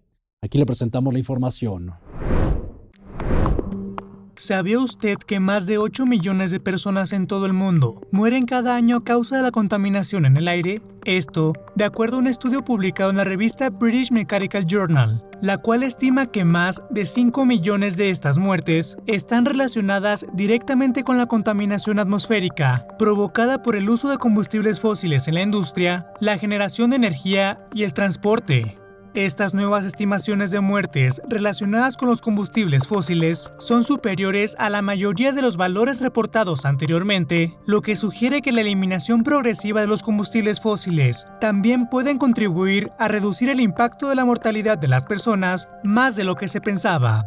Aquí 0.42 0.58
le 0.58 0.66
presentamos 0.66 1.12
la 1.12 1.20
información. 1.20 1.92
¿Sabía 4.40 4.78
usted 4.78 5.18
que 5.18 5.40
más 5.40 5.66
de 5.66 5.80
8 5.80 6.06
millones 6.06 6.52
de 6.52 6.60
personas 6.60 7.12
en 7.12 7.26
todo 7.26 7.48
el 7.48 7.54
mundo 7.54 8.00
mueren 8.12 8.46
cada 8.46 8.76
año 8.76 8.98
a 8.98 9.04
causa 9.04 9.36
de 9.36 9.42
la 9.42 9.50
contaminación 9.50 10.28
en 10.28 10.38
el 10.38 10.48
aire? 10.48 10.80
Esto, 11.06 11.54
de 11.74 11.86
acuerdo 11.86 12.18
a 12.18 12.20
un 12.20 12.28
estudio 12.28 12.64
publicado 12.64 13.10
en 13.10 13.18
la 13.18 13.24
revista 13.24 13.72
British 13.72 14.12
Medical 14.12 14.68
Journal, 14.68 15.24
la 15.42 15.58
cual 15.58 15.82
estima 15.82 16.28
que 16.28 16.46
más 16.46 16.84
de 16.92 17.08
5 17.08 17.48
millones 17.48 17.98
de 17.98 18.12
estas 18.12 18.38
muertes 18.38 18.96
están 19.08 19.44
relacionadas 19.44 20.28
directamente 20.34 21.04
con 21.04 21.18
la 21.18 21.26
contaminación 21.26 21.98
atmosférica, 21.98 22.86
provocada 23.00 23.64
por 23.64 23.76
el 23.76 23.90
uso 23.90 24.08
de 24.08 24.20
combustibles 24.20 24.80
fósiles 24.80 25.28
en 25.28 25.34
la 25.34 25.42
industria, 25.42 26.12
la 26.20 26.38
generación 26.38 26.92
de 26.92 26.98
energía 26.98 27.66
y 27.74 27.86
el 27.86 27.94
transporte. 27.94 28.78
Estas 29.18 29.56
nuevas 29.56 29.84
estimaciones 29.84 30.52
de 30.52 30.60
muertes 30.60 31.24
relacionadas 31.28 31.98
con 31.98 32.08
los 32.08 32.22
combustibles 32.22 32.88
fósiles 32.88 33.52
son 33.58 33.84
superiores 33.84 34.56
a 34.60 34.70
la 34.70 34.84
mayoría 34.84 35.32
de 35.32 35.42
los 35.42 35.58
valores 35.58 36.00
reportados 36.02 36.66
anteriormente, 36.66 37.58
lo 37.66 37.82
que 37.82 37.96
sugiere 37.96 38.44
que 38.44 38.52
la 38.52 38.62
eliminación 38.62 39.24
progresiva 39.24 39.82
de 39.82 39.88
los 39.88 40.04
combustibles 40.04 40.62
fósiles 40.62 41.28
también 41.42 41.90
pueden 41.90 42.20
contribuir 42.20 42.92
a 43.00 43.08
reducir 43.08 43.50
el 43.50 43.60
impacto 43.60 44.08
de 44.08 44.14
la 44.14 44.24
mortalidad 44.24 44.78
de 44.78 44.88
las 44.88 45.08
personas 45.08 45.68
más 45.84 46.16
de 46.16 46.24
lo 46.24 46.36
que 46.36 46.48
se 46.48 46.62
pensaba. 46.62 47.26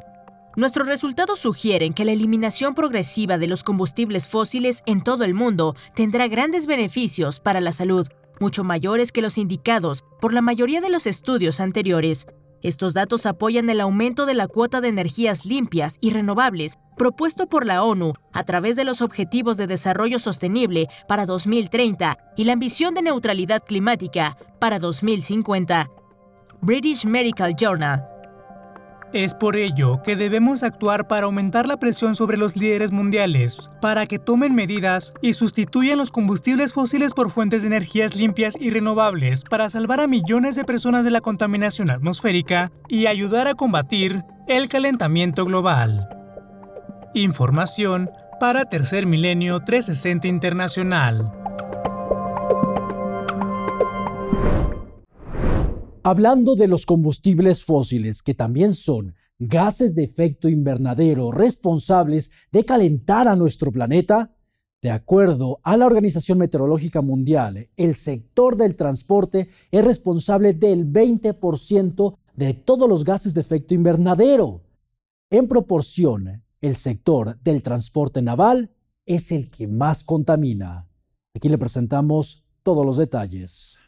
Nuestros 0.55 0.87
resultados 0.87 1.41
sugieren 1.41 1.93
que 1.93 2.05
la 2.05 2.13
eliminación 2.13 2.77
progresiva 2.77 3.37
de 3.37 3.49
los 3.49 3.65
combustibles 3.65 4.29
fósiles 4.29 4.85
en 4.87 5.03
todo 5.03 5.25
el 5.25 5.35
mundo 5.35 5.75
tendrá 5.95 6.29
grandes 6.29 6.69
beneficios 6.69 7.41
para 7.41 7.61
la 7.61 7.73
salud, 7.73 8.07
mucho 8.41 8.65
mayores 8.65 9.13
que 9.13 9.23
los 9.23 9.39
indicados 9.39 10.05
por 10.21 10.33
la 10.33 10.41
mayoría 10.41 10.81
de 10.81 10.91
los 10.91 11.07
estudios 11.07 11.61
anteriores. 11.61 12.27
Estos 12.63 12.93
datos 12.93 13.25
apoyan 13.25 13.71
el 13.71 13.81
aumento 13.81 14.27
de 14.27 14.35
la 14.35 14.49
cuota 14.49 14.81
de 14.81 14.89
energías 14.89 15.47
limpias 15.47 15.97
y 16.01 16.11
renovables 16.11 16.79
propuesto 16.97 17.49
por 17.49 17.65
la 17.65 17.85
ONU 17.85 18.13
a 18.33 18.45
través 18.45 18.77
de 18.77 18.85
los 18.85 19.01
Objetivos 19.01 19.57
de 19.57 19.67
Desarrollo 19.67 20.19
Sostenible 20.19 20.89
para 21.09 21.25
2030 21.25 22.19
y 22.37 22.45
la 22.45 22.53
ambición 22.53 22.95
de 22.95 23.03
neutralidad 23.03 23.63
climática 23.65 24.37
para 24.59 24.79
2050. 24.79 25.89
British 26.61 27.07
Medical 27.07 27.55
Journal 27.57 28.10
es 29.13 29.35
por 29.35 29.57
ello 29.57 30.03
que 30.03 30.17
debemos 30.17 30.63
actuar 30.63 31.09
para 31.09 31.27
aumentar 31.27 31.67
la 31.67 31.79
presión 31.79 32.15
sobre 32.15 32.37
los 32.37 32.57
líderes 32.57 32.93
mundiales, 32.93 33.71
para 33.81 34.07
que 34.07 34.19
tomen 34.19 34.55
medidas 34.55 35.15
y 35.21 35.33
sustituyan 35.33 35.99
los 35.99 36.11
combustibles 36.11 36.73
fósiles 36.73 37.13
por 37.13 37.31
fuentes 37.31 37.63
de 37.63 37.69
energías 37.69 38.15
limpias 38.15 38.55
y 38.59 38.71
renovables 38.71 39.45
para 39.45 39.71
salvar 39.71 40.01
a 40.01 40.07
millones 40.07 40.57
de 40.57 40.65
personas 40.65 41.05
de 41.05 41.11
la 41.11 41.21
contaminación 41.21 41.91
atmosférica 41.91 42.71
y 42.89 43.07
ayudar 43.07 43.49
a 43.49 43.55
combatir 43.55 44.25
el 44.47 44.69
calentamiento 44.69 45.45
global. 45.45 46.09
Información 47.15 48.11
para 48.39 48.65
Tercer 48.65 49.07
Milenio 49.07 49.61
360 49.61 50.29
Internacional. 50.29 51.40
Hablando 56.03 56.55
de 56.55 56.67
los 56.67 56.87
combustibles 56.87 57.63
fósiles, 57.63 58.23
que 58.23 58.33
también 58.33 58.73
son 58.73 59.15
gases 59.39 59.95
de 59.95 60.03
efecto 60.03 60.49
invernadero 60.49 61.31
responsables 61.31 62.31
de 62.51 62.65
calentar 62.65 63.29
a 63.29 63.37
nuestro 63.37 63.71
planeta, 63.71 64.35
de 64.81 64.91
acuerdo 64.91 65.61
a 65.63 65.77
la 65.77 65.85
Organización 65.85 66.39
Meteorológica 66.39 67.03
Mundial, 67.03 67.69
el 67.77 67.97
sector 67.97 68.57
del 68.57 68.77
transporte 68.77 69.49
es 69.71 69.85
responsable 69.85 70.55
del 70.55 70.91
20% 70.91 72.17
de 72.35 72.55
todos 72.55 72.89
los 72.89 73.05
gases 73.05 73.35
de 73.35 73.43
efecto 73.43 73.75
invernadero. 73.75 74.63
En 75.29 75.49
proporción, 75.49 76.43
el 76.63 76.77
sector 76.77 77.39
del 77.43 77.63
transporte 77.63 78.23
naval 78.23 78.71
es 79.05 79.33
el 79.33 79.51
que 79.51 79.69
más 79.69 80.03
contamina. 80.03 80.89
Aquí 81.35 81.51
le 81.51 81.59
presentamos 81.59 82.43
todos 82.63 82.87
los 82.87 82.97
detalles. 82.97 83.80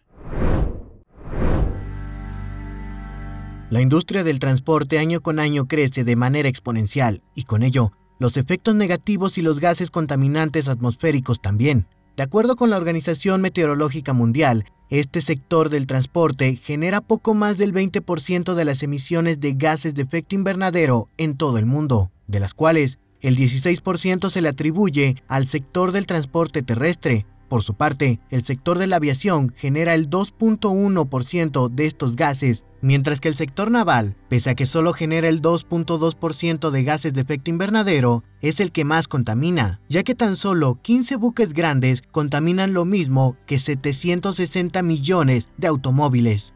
La 3.72 3.80
industria 3.80 4.22
del 4.22 4.38
transporte 4.38 4.98
año 4.98 5.22
con 5.22 5.38
año 5.38 5.66
crece 5.66 6.04
de 6.04 6.14
manera 6.14 6.46
exponencial 6.46 7.22
y 7.34 7.44
con 7.44 7.62
ello 7.62 7.90
los 8.18 8.36
efectos 8.36 8.74
negativos 8.74 9.38
y 9.38 9.40
los 9.40 9.60
gases 9.60 9.90
contaminantes 9.90 10.68
atmosféricos 10.68 11.40
también. 11.40 11.86
De 12.14 12.22
acuerdo 12.22 12.56
con 12.56 12.68
la 12.68 12.76
Organización 12.76 13.40
Meteorológica 13.40 14.12
Mundial, 14.12 14.66
este 14.90 15.22
sector 15.22 15.70
del 15.70 15.86
transporte 15.86 16.56
genera 16.56 17.00
poco 17.00 17.32
más 17.32 17.56
del 17.56 17.72
20% 17.72 18.52
de 18.52 18.64
las 18.66 18.82
emisiones 18.82 19.40
de 19.40 19.54
gases 19.54 19.94
de 19.94 20.02
efecto 20.02 20.34
invernadero 20.34 21.06
en 21.16 21.38
todo 21.38 21.56
el 21.56 21.64
mundo, 21.64 22.10
de 22.26 22.40
las 22.40 22.52
cuales 22.52 22.98
el 23.22 23.38
16% 23.38 24.28
se 24.28 24.42
le 24.42 24.50
atribuye 24.50 25.16
al 25.28 25.46
sector 25.46 25.92
del 25.92 26.04
transporte 26.04 26.62
terrestre. 26.62 27.24
Por 27.48 27.62
su 27.62 27.72
parte, 27.72 28.20
el 28.28 28.44
sector 28.44 28.76
de 28.76 28.86
la 28.86 28.96
aviación 28.96 29.50
genera 29.56 29.94
el 29.94 30.10
2.1% 30.10 31.70
de 31.70 31.86
estos 31.86 32.16
gases 32.16 32.66
mientras 32.82 33.20
que 33.20 33.28
el 33.28 33.36
sector 33.36 33.70
naval, 33.70 34.16
pese 34.28 34.50
a 34.50 34.54
que 34.54 34.66
solo 34.66 34.92
genera 34.92 35.28
el 35.28 35.40
2.2% 35.40 36.70
de 36.70 36.84
gases 36.84 37.14
de 37.14 37.22
efecto 37.22 37.50
invernadero, 37.50 38.24
es 38.42 38.60
el 38.60 38.72
que 38.72 38.84
más 38.84 39.08
contamina, 39.08 39.80
ya 39.88 40.02
que 40.02 40.14
tan 40.14 40.36
solo 40.36 40.78
15 40.82 41.16
buques 41.16 41.54
grandes 41.54 42.02
contaminan 42.10 42.74
lo 42.74 42.84
mismo 42.84 43.36
que 43.46 43.58
760 43.58 44.82
millones 44.82 45.48
de 45.56 45.68
automóviles. 45.68 46.54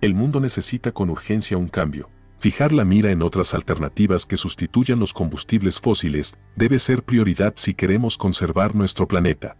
El 0.00 0.14
mundo 0.14 0.40
necesita 0.40 0.92
con 0.92 1.10
urgencia 1.10 1.56
un 1.56 1.68
cambio. 1.68 2.10
Fijar 2.38 2.72
la 2.72 2.84
mira 2.84 3.12
en 3.12 3.22
otras 3.22 3.54
alternativas 3.54 4.26
que 4.26 4.36
sustituyan 4.36 4.98
los 4.98 5.12
combustibles 5.12 5.80
fósiles 5.80 6.36
debe 6.54 6.78
ser 6.78 7.02
prioridad 7.02 7.54
si 7.56 7.74
queremos 7.74 8.18
conservar 8.18 8.74
nuestro 8.74 9.08
planeta. 9.08 9.56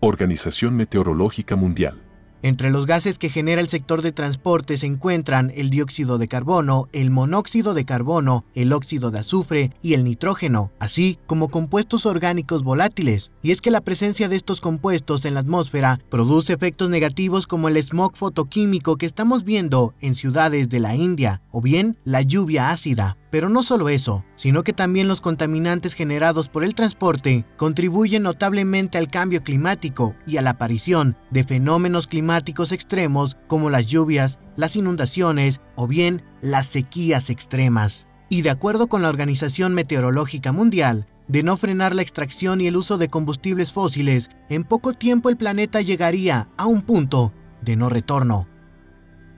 Organización 0.00 0.74
Meteorológica 0.74 1.56
Mundial 1.56 2.03
Entre 2.44 2.70
los 2.70 2.84
gases 2.84 3.16
que 3.16 3.30
genera 3.30 3.62
el 3.62 3.68
sector 3.68 4.02
de 4.02 4.12
transporte 4.12 4.76
se 4.76 4.84
encuentran 4.84 5.50
el 5.54 5.70
dióxido 5.70 6.18
de 6.18 6.28
carbono, 6.28 6.90
el 6.92 7.10
monóxido 7.10 7.72
de 7.72 7.86
carbono, 7.86 8.44
el 8.54 8.74
óxido 8.74 9.10
de 9.10 9.20
azufre 9.20 9.72
y 9.80 9.94
el 9.94 10.04
nitrógeno, 10.04 10.70
así 10.78 11.18
como 11.24 11.48
compuestos 11.48 12.04
orgánicos 12.04 12.62
volátiles. 12.62 13.32
Y 13.40 13.52
es 13.52 13.62
que 13.62 13.70
la 13.70 13.80
presencia 13.80 14.28
de 14.28 14.36
estos 14.36 14.60
compuestos 14.60 15.24
en 15.24 15.32
la 15.32 15.40
atmósfera 15.40 15.98
produce 16.10 16.52
efectos 16.52 16.90
negativos 16.90 17.46
como 17.46 17.68
el 17.68 17.82
smog 17.82 18.14
fotoquímico 18.14 18.96
que 18.96 19.06
estamos 19.06 19.44
viendo 19.44 19.94
en 20.02 20.14
ciudades 20.14 20.68
de 20.68 20.80
la 20.80 20.94
India, 20.94 21.40
o 21.50 21.62
bien 21.62 21.96
la 22.04 22.20
lluvia 22.20 22.68
ácida. 22.68 23.16
Pero 23.34 23.48
no 23.48 23.64
solo 23.64 23.88
eso, 23.88 24.24
sino 24.36 24.62
que 24.62 24.72
también 24.72 25.08
los 25.08 25.20
contaminantes 25.20 25.94
generados 25.94 26.48
por 26.48 26.62
el 26.62 26.76
transporte 26.76 27.44
contribuyen 27.56 28.22
notablemente 28.22 28.96
al 28.96 29.10
cambio 29.10 29.42
climático 29.42 30.14
y 30.24 30.36
a 30.36 30.40
la 30.40 30.50
aparición 30.50 31.16
de 31.32 31.42
fenómenos 31.42 32.06
climáticos 32.06 32.70
extremos 32.70 33.36
como 33.48 33.70
las 33.70 33.88
lluvias, 33.88 34.38
las 34.54 34.76
inundaciones 34.76 35.60
o 35.74 35.88
bien 35.88 36.22
las 36.42 36.66
sequías 36.66 37.28
extremas. 37.28 38.06
Y 38.28 38.42
de 38.42 38.50
acuerdo 38.50 38.86
con 38.86 39.02
la 39.02 39.08
Organización 39.08 39.74
Meteorológica 39.74 40.52
Mundial, 40.52 41.08
de 41.26 41.42
no 41.42 41.56
frenar 41.56 41.92
la 41.92 42.02
extracción 42.02 42.60
y 42.60 42.68
el 42.68 42.76
uso 42.76 42.98
de 42.98 43.08
combustibles 43.08 43.72
fósiles, 43.72 44.30
en 44.48 44.62
poco 44.62 44.92
tiempo 44.92 45.28
el 45.28 45.36
planeta 45.36 45.80
llegaría 45.80 46.50
a 46.56 46.66
un 46.66 46.82
punto 46.82 47.32
de 47.62 47.74
no 47.74 47.88
retorno. 47.88 48.46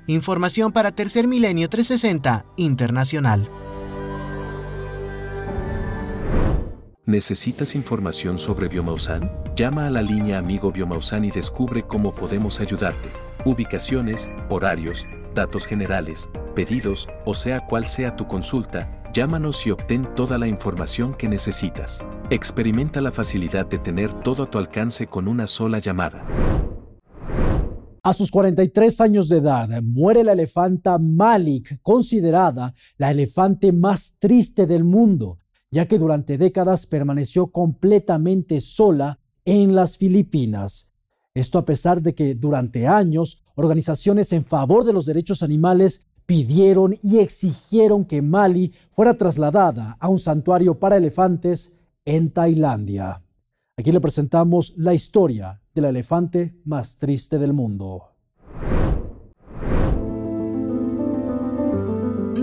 Información 0.06 0.72
para 0.72 0.92
Tercer 0.92 1.26
Milenio 1.26 1.70
360 1.70 2.44
Internacional. 2.58 3.50
¿Necesitas 7.08 7.76
información 7.76 8.36
sobre 8.36 8.66
Biomausan? 8.66 9.30
Llama 9.54 9.86
a 9.86 9.90
la 9.90 10.02
línea 10.02 10.38
Amigo 10.38 10.72
Biomausan 10.72 11.24
y 11.24 11.30
descubre 11.30 11.84
cómo 11.86 12.12
podemos 12.12 12.58
ayudarte. 12.58 13.10
Ubicaciones, 13.44 14.28
horarios, 14.48 15.06
datos 15.32 15.66
generales, 15.66 16.28
pedidos, 16.56 17.06
o 17.24 17.32
sea 17.32 17.64
cual 17.64 17.86
sea 17.86 18.16
tu 18.16 18.26
consulta, 18.26 19.04
llámanos 19.12 19.64
y 19.68 19.70
obtén 19.70 20.12
toda 20.16 20.36
la 20.36 20.48
información 20.48 21.14
que 21.14 21.28
necesitas. 21.28 22.04
Experimenta 22.28 23.00
la 23.00 23.12
facilidad 23.12 23.66
de 23.66 23.78
tener 23.78 24.12
todo 24.12 24.42
a 24.42 24.50
tu 24.50 24.58
alcance 24.58 25.06
con 25.06 25.28
una 25.28 25.46
sola 25.46 25.78
llamada. 25.78 26.26
A 28.02 28.12
sus 28.14 28.32
43 28.32 29.00
años 29.00 29.28
de 29.28 29.36
edad 29.36 29.68
muere 29.80 30.24
la 30.24 30.32
elefanta 30.32 30.98
Malik, 30.98 31.78
considerada 31.82 32.74
la 32.96 33.12
elefante 33.12 33.70
más 33.70 34.16
triste 34.18 34.66
del 34.66 34.82
mundo 34.82 35.38
ya 35.70 35.86
que 35.86 35.98
durante 35.98 36.38
décadas 36.38 36.86
permaneció 36.86 37.48
completamente 37.48 38.60
sola 38.60 39.18
en 39.44 39.74
las 39.74 39.96
Filipinas. 39.96 40.90
Esto 41.34 41.58
a 41.58 41.64
pesar 41.64 42.02
de 42.02 42.14
que 42.14 42.34
durante 42.34 42.86
años 42.86 43.42
organizaciones 43.54 44.32
en 44.32 44.44
favor 44.44 44.84
de 44.84 44.92
los 44.92 45.06
derechos 45.06 45.42
animales 45.42 46.06
pidieron 46.26 46.98
y 47.02 47.18
exigieron 47.18 48.04
que 48.04 48.22
Mali 48.22 48.72
fuera 48.90 49.14
trasladada 49.14 49.96
a 50.00 50.08
un 50.08 50.18
santuario 50.18 50.78
para 50.78 50.96
elefantes 50.96 51.78
en 52.04 52.30
Tailandia. 52.30 53.22
Aquí 53.76 53.92
le 53.92 54.00
presentamos 54.00 54.72
la 54.76 54.94
historia 54.94 55.60
del 55.74 55.86
elefante 55.86 56.58
más 56.64 56.96
triste 56.96 57.38
del 57.38 57.52
mundo. 57.52 58.15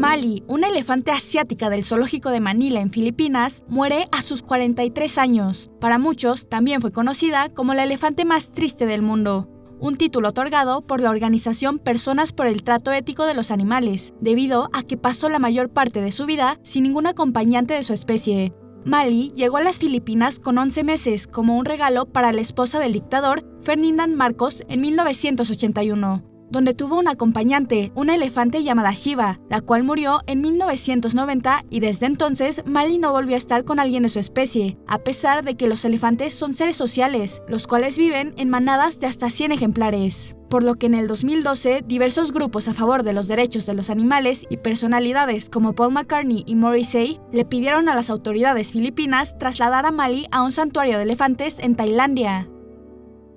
Mali, 0.03 0.43
una 0.49 0.67
elefante 0.67 1.11
asiática 1.11 1.69
del 1.69 1.85
zoológico 1.85 2.29
de 2.29 2.41
Manila 2.41 2.81
en 2.81 2.91
Filipinas, 2.91 3.63
muere 3.69 4.09
a 4.11 4.21
sus 4.21 4.43
43 4.43 5.17
años. 5.17 5.71
Para 5.79 5.97
muchos, 5.97 6.49
también 6.49 6.81
fue 6.81 6.91
conocida 6.91 7.47
como 7.47 7.73
la 7.73 7.85
elefante 7.85 8.25
más 8.25 8.51
triste 8.51 8.85
del 8.85 9.01
mundo, 9.01 9.47
un 9.79 9.95
título 9.95 10.27
otorgado 10.27 10.81
por 10.81 10.99
la 10.99 11.09
organización 11.09 11.79
Personas 11.79 12.33
por 12.33 12.47
el 12.47 12.63
Trato 12.63 12.91
Ético 12.91 13.25
de 13.25 13.33
los 13.33 13.49
Animales, 13.49 14.13
debido 14.19 14.69
a 14.73 14.83
que 14.83 14.97
pasó 14.97 15.29
la 15.29 15.39
mayor 15.39 15.69
parte 15.69 16.01
de 16.01 16.11
su 16.11 16.25
vida 16.25 16.59
sin 16.63 16.83
ningún 16.83 17.07
acompañante 17.07 17.73
de 17.73 17.83
su 17.83 17.93
especie. 17.93 18.51
Mali 18.83 19.31
llegó 19.33 19.55
a 19.55 19.63
las 19.63 19.79
Filipinas 19.79 20.37
con 20.37 20.57
11 20.57 20.83
meses 20.83 21.27
como 21.27 21.57
un 21.57 21.63
regalo 21.63 22.07
para 22.07 22.33
la 22.33 22.41
esposa 22.41 22.77
del 22.79 22.91
dictador 22.91 23.45
Ferdinand 23.61 24.17
Marcos 24.17 24.65
en 24.67 24.81
1981 24.81 26.32
donde 26.53 26.73
tuvo 26.73 26.97
un 26.97 27.09
acompañante, 27.09 27.91
una 27.95 28.15
elefante 28.15 28.63
llamada 28.63 28.91
Shiva, 28.91 29.39
la 29.49 29.59
cual 29.59 29.83
murió 29.83 30.21
en 30.27 30.39
1990 30.39 31.65
y 31.69 31.79
desde 31.81 32.05
entonces 32.05 32.63
Mali 32.65 32.99
no 32.99 33.11
volvió 33.11 33.33
a 33.33 33.37
estar 33.37 33.65
con 33.65 33.79
alguien 33.79 34.03
de 34.03 34.09
su 34.09 34.19
especie, 34.19 34.77
a 34.87 34.99
pesar 34.99 35.43
de 35.43 35.55
que 35.55 35.67
los 35.67 35.83
elefantes 35.83 36.33
son 36.33 36.53
seres 36.53 36.77
sociales, 36.77 37.41
los 37.49 37.67
cuales 37.67 37.97
viven 37.97 38.33
en 38.37 38.49
manadas 38.49 38.99
de 38.99 39.07
hasta 39.07 39.29
100 39.29 39.51
ejemplares 39.51 40.37
por 40.53 40.63
lo 40.63 40.75
que 40.75 40.85
en 40.85 40.93
el 40.93 41.07
2012 41.07 41.83
diversos 41.83 42.31
grupos 42.31 42.67
a 42.67 42.75
favor 42.75 43.01
de 43.01 43.13
los 43.13 43.27
derechos 43.27 43.65
de 43.65 43.73
los 43.73 43.89
animales 43.89 44.45
y 44.51 44.57
personalidades 44.57 45.49
como 45.49 45.73
Paul 45.73 45.93
McCartney 45.93 46.43
y 46.45 46.53
Morrissey 46.53 47.19
le 47.31 47.43
pidieron 47.43 47.89
a 47.89 47.95
las 47.95 48.11
autoridades 48.11 48.71
filipinas 48.71 49.35
trasladar 49.39 49.87
a 49.87 49.91
Mali 49.91 50.27
a 50.29 50.43
un 50.43 50.51
santuario 50.51 50.97
de 50.97 51.03
elefantes 51.05 51.57
en 51.57 51.75
Tailandia. 51.75 52.51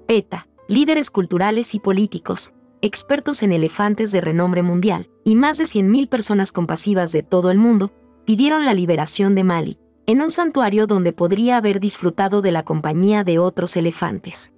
PETA, 0.06 0.46
líderes 0.68 1.10
culturales 1.10 1.74
y 1.74 1.80
políticos, 1.80 2.52
expertos 2.86 3.42
en 3.42 3.52
elefantes 3.52 4.12
de 4.12 4.20
renombre 4.20 4.62
mundial, 4.62 5.10
y 5.24 5.34
más 5.34 5.58
de 5.58 5.64
100.000 5.64 6.08
personas 6.08 6.52
compasivas 6.52 7.12
de 7.12 7.22
todo 7.22 7.50
el 7.50 7.58
mundo, 7.58 7.92
pidieron 8.24 8.64
la 8.64 8.74
liberación 8.74 9.34
de 9.34 9.44
Mali, 9.44 9.78
en 10.06 10.22
un 10.22 10.30
santuario 10.30 10.86
donde 10.86 11.12
podría 11.12 11.56
haber 11.56 11.80
disfrutado 11.80 12.42
de 12.42 12.52
la 12.52 12.64
compañía 12.64 13.24
de 13.24 13.38
otros 13.38 13.76
elefantes. 13.76 14.52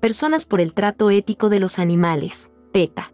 Personas 0.00 0.44
por 0.44 0.60
el 0.60 0.74
trato 0.74 1.10
ético 1.10 1.48
de 1.48 1.60
los 1.60 1.78
animales, 1.78 2.50
PETA. 2.72 3.12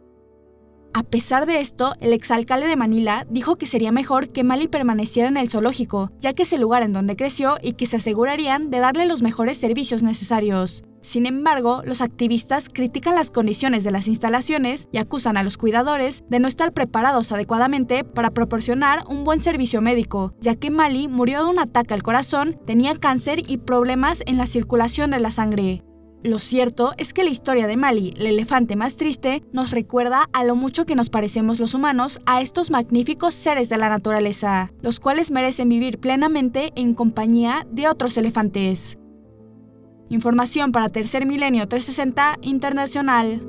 A 0.94 1.04
pesar 1.04 1.46
de 1.46 1.60
esto, 1.60 1.94
el 2.00 2.12
exalcalde 2.12 2.66
de 2.66 2.76
Manila 2.76 3.26
dijo 3.30 3.56
que 3.56 3.66
sería 3.66 3.92
mejor 3.92 4.28
que 4.28 4.44
Mali 4.44 4.68
permaneciera 4.68 5.28
en 5.28 5.38
el 5.38 5.48
zoológico, 5.48 6.10
ya 6.20 6.34
que 6.34 6.42
es 6.42 6.52
el 6.52 6.60
lugar 6.60 6.82
en 6.82 6.92
donde 6.92 7.16
creció 7.16 7.56
y 7.62 7.74
que 7.74 7.86
se 7.86 7.96
asegurarían 7.96 8.68
de 8.68 8.78
darle 8.78 9.06
los 9.06 9.22
mejores 9.22 9.56
servicios 9.56 10.02
necesarios. 10.02 10.84
Sin 11.02 11.26
embargo, 11.26 11.82
los 11.84 12.00
activistas 12.00 12.68
critican 12.72 13.16
las 13.16 13.32
condiciones 13.32 13.82
de 13.82 13.90
las 13.90 14.06
instalaciones 14.06 14.88
y 14.92 14.98
acusan 14.98 15.36
a 15.36 15.42
los 15.42 15.58
cuidadores 15.58 16.22
de 16.30 16.38
no 16.38 16.46
estar 16.46 16.72
preparados 16.72 17.32
adecuadamente 17.32 18.04
para 18.04 18.30
proporcionar 18.30 19.04
un 19.08 19.24
buen 19.24 19.40
servicio 19.40 19.82
médico, 19.82 20.32
ya 20.40 20.54
que 20.54 20.70
Mali 20.70 21.08
murió 21.08 21.44
de 21.44 21.50
un 21.50 21.58
ataque 21.58 21.92
al 21.92 22.04
corazón, 22.04 22.60
tenía 22.66 22.94
cáncer 22.94 23.42
y 23.50 23.58
problemas 23.58 24.22
en 24.26 24.38
la 24.38 24.46
circulación 24.46 25.10
de 25.10 25.18
la 25.18 25.32
sangre. 25.32 25.82
Lo 26.24 26.38
cierto 26.38 26.92
es 26.98 27.12
que 27.12 27.24
la 27.24 27.30
historia 27.30 27.66
de 27.66 27.76
Mali, 27.76 28.14
el 28.16 28.26
elefante 28.26 28.76
más 28.76 28.96
triste, 28.96 29.42
nos 29.52 29.72
recuerda 29.72 30.28
a 30.32 30.44
lo 30.44 30.54
mucho 30.54 30.86
que 30.86 30.94
nos 30.94 31.10
parecemos 31.10 31.58
los 31.58 31.74
humanos 31.74 32.20
a 32.26 32.40
estos 32.40 32.70
magníficos 32.70 33.34
seres 33.34 33.68
de 33.68 33.76
la 33.76 33.88
naturaleza, 33.88 34.70
los 34.82 35.00
cuales 35.00 35.32
merecen 35.32 35.68
vivir 35.68 35.98
plenamente 35.98 36.70
en 36.76 36.94
compañía 36.94 37.66
de 37.72 37.88
otros 37.88 38.16
elefantes. 38.16 39.01
Información 40.12 40.72
para 40.72 40.90
Tercer 40.90 41.24
Milenio 41.24 41.66
360 41.66 42.40
Internacional. 42.42 43.40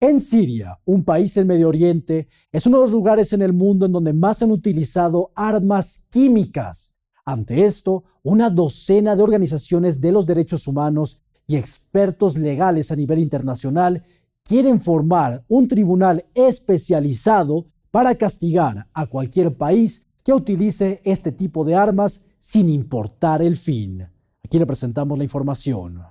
En 0.00 0.22
Siria, 0.22 0.80
un 0.86 1.04
país 1.04 1.36
en 1.36 1.46
Medio 1.46 1.68
Oriente, 1.68 2.26
es 2.50 2.64
uno 2.64 2.78
de 2.78 2.84
los 2.84 2.92
lugares 2.92 3.34
en 3.34 3.42
el 3.42 3.52
mundo 3.52 3.84
en 3.84 3.92
donde 3.92 4.14
más 4.14 4.42
han 4.42 4.52
utilizado 4.52 5.32
armas 5.34 6.06
químicas. 6.08 6.96
Ante 7.26 7.66
esto, 7.66 8.04
una 8.22 8.48
docena 8.48 9.14
de 9.14 9.22
organizaciones 9.22 10.00
de 10.00 10.12
los 10.12 10.24
derechos 10.24 10.66
humanos 10.66 11.20
y 11.46 11.56
expertos 11.56 12.38
legales 12.38 12.90
a 12.90 12.96
nivel 12.96 13.18
internacional 13.18 14.02
quieren 14.42 14.80
formar 14.80 15.44
un 15.46 15.68
tribunal 15.68 16.24
especializado 16.32 17.66
para 17.90 18.14
castigar 18.14 18.88
a 18.94 19.04
cualquier 19.04 19.58
país 19.58 20.06
que 20.24 20.32
utilice 20.32 21.02
este 21.04 21.32
tipo 21.32 21.66
de 21.66 21.74
armas 21.74 22.29
sin 22.40 22.68
importar 22.70 23.42
el 23.42 23.56
fin. 23.56 24.08
Aquí 24.44 24.58
le 24.58 24.66
presentamos 24.66 25.16
la 25.16 25.22
información. 25.22 26.02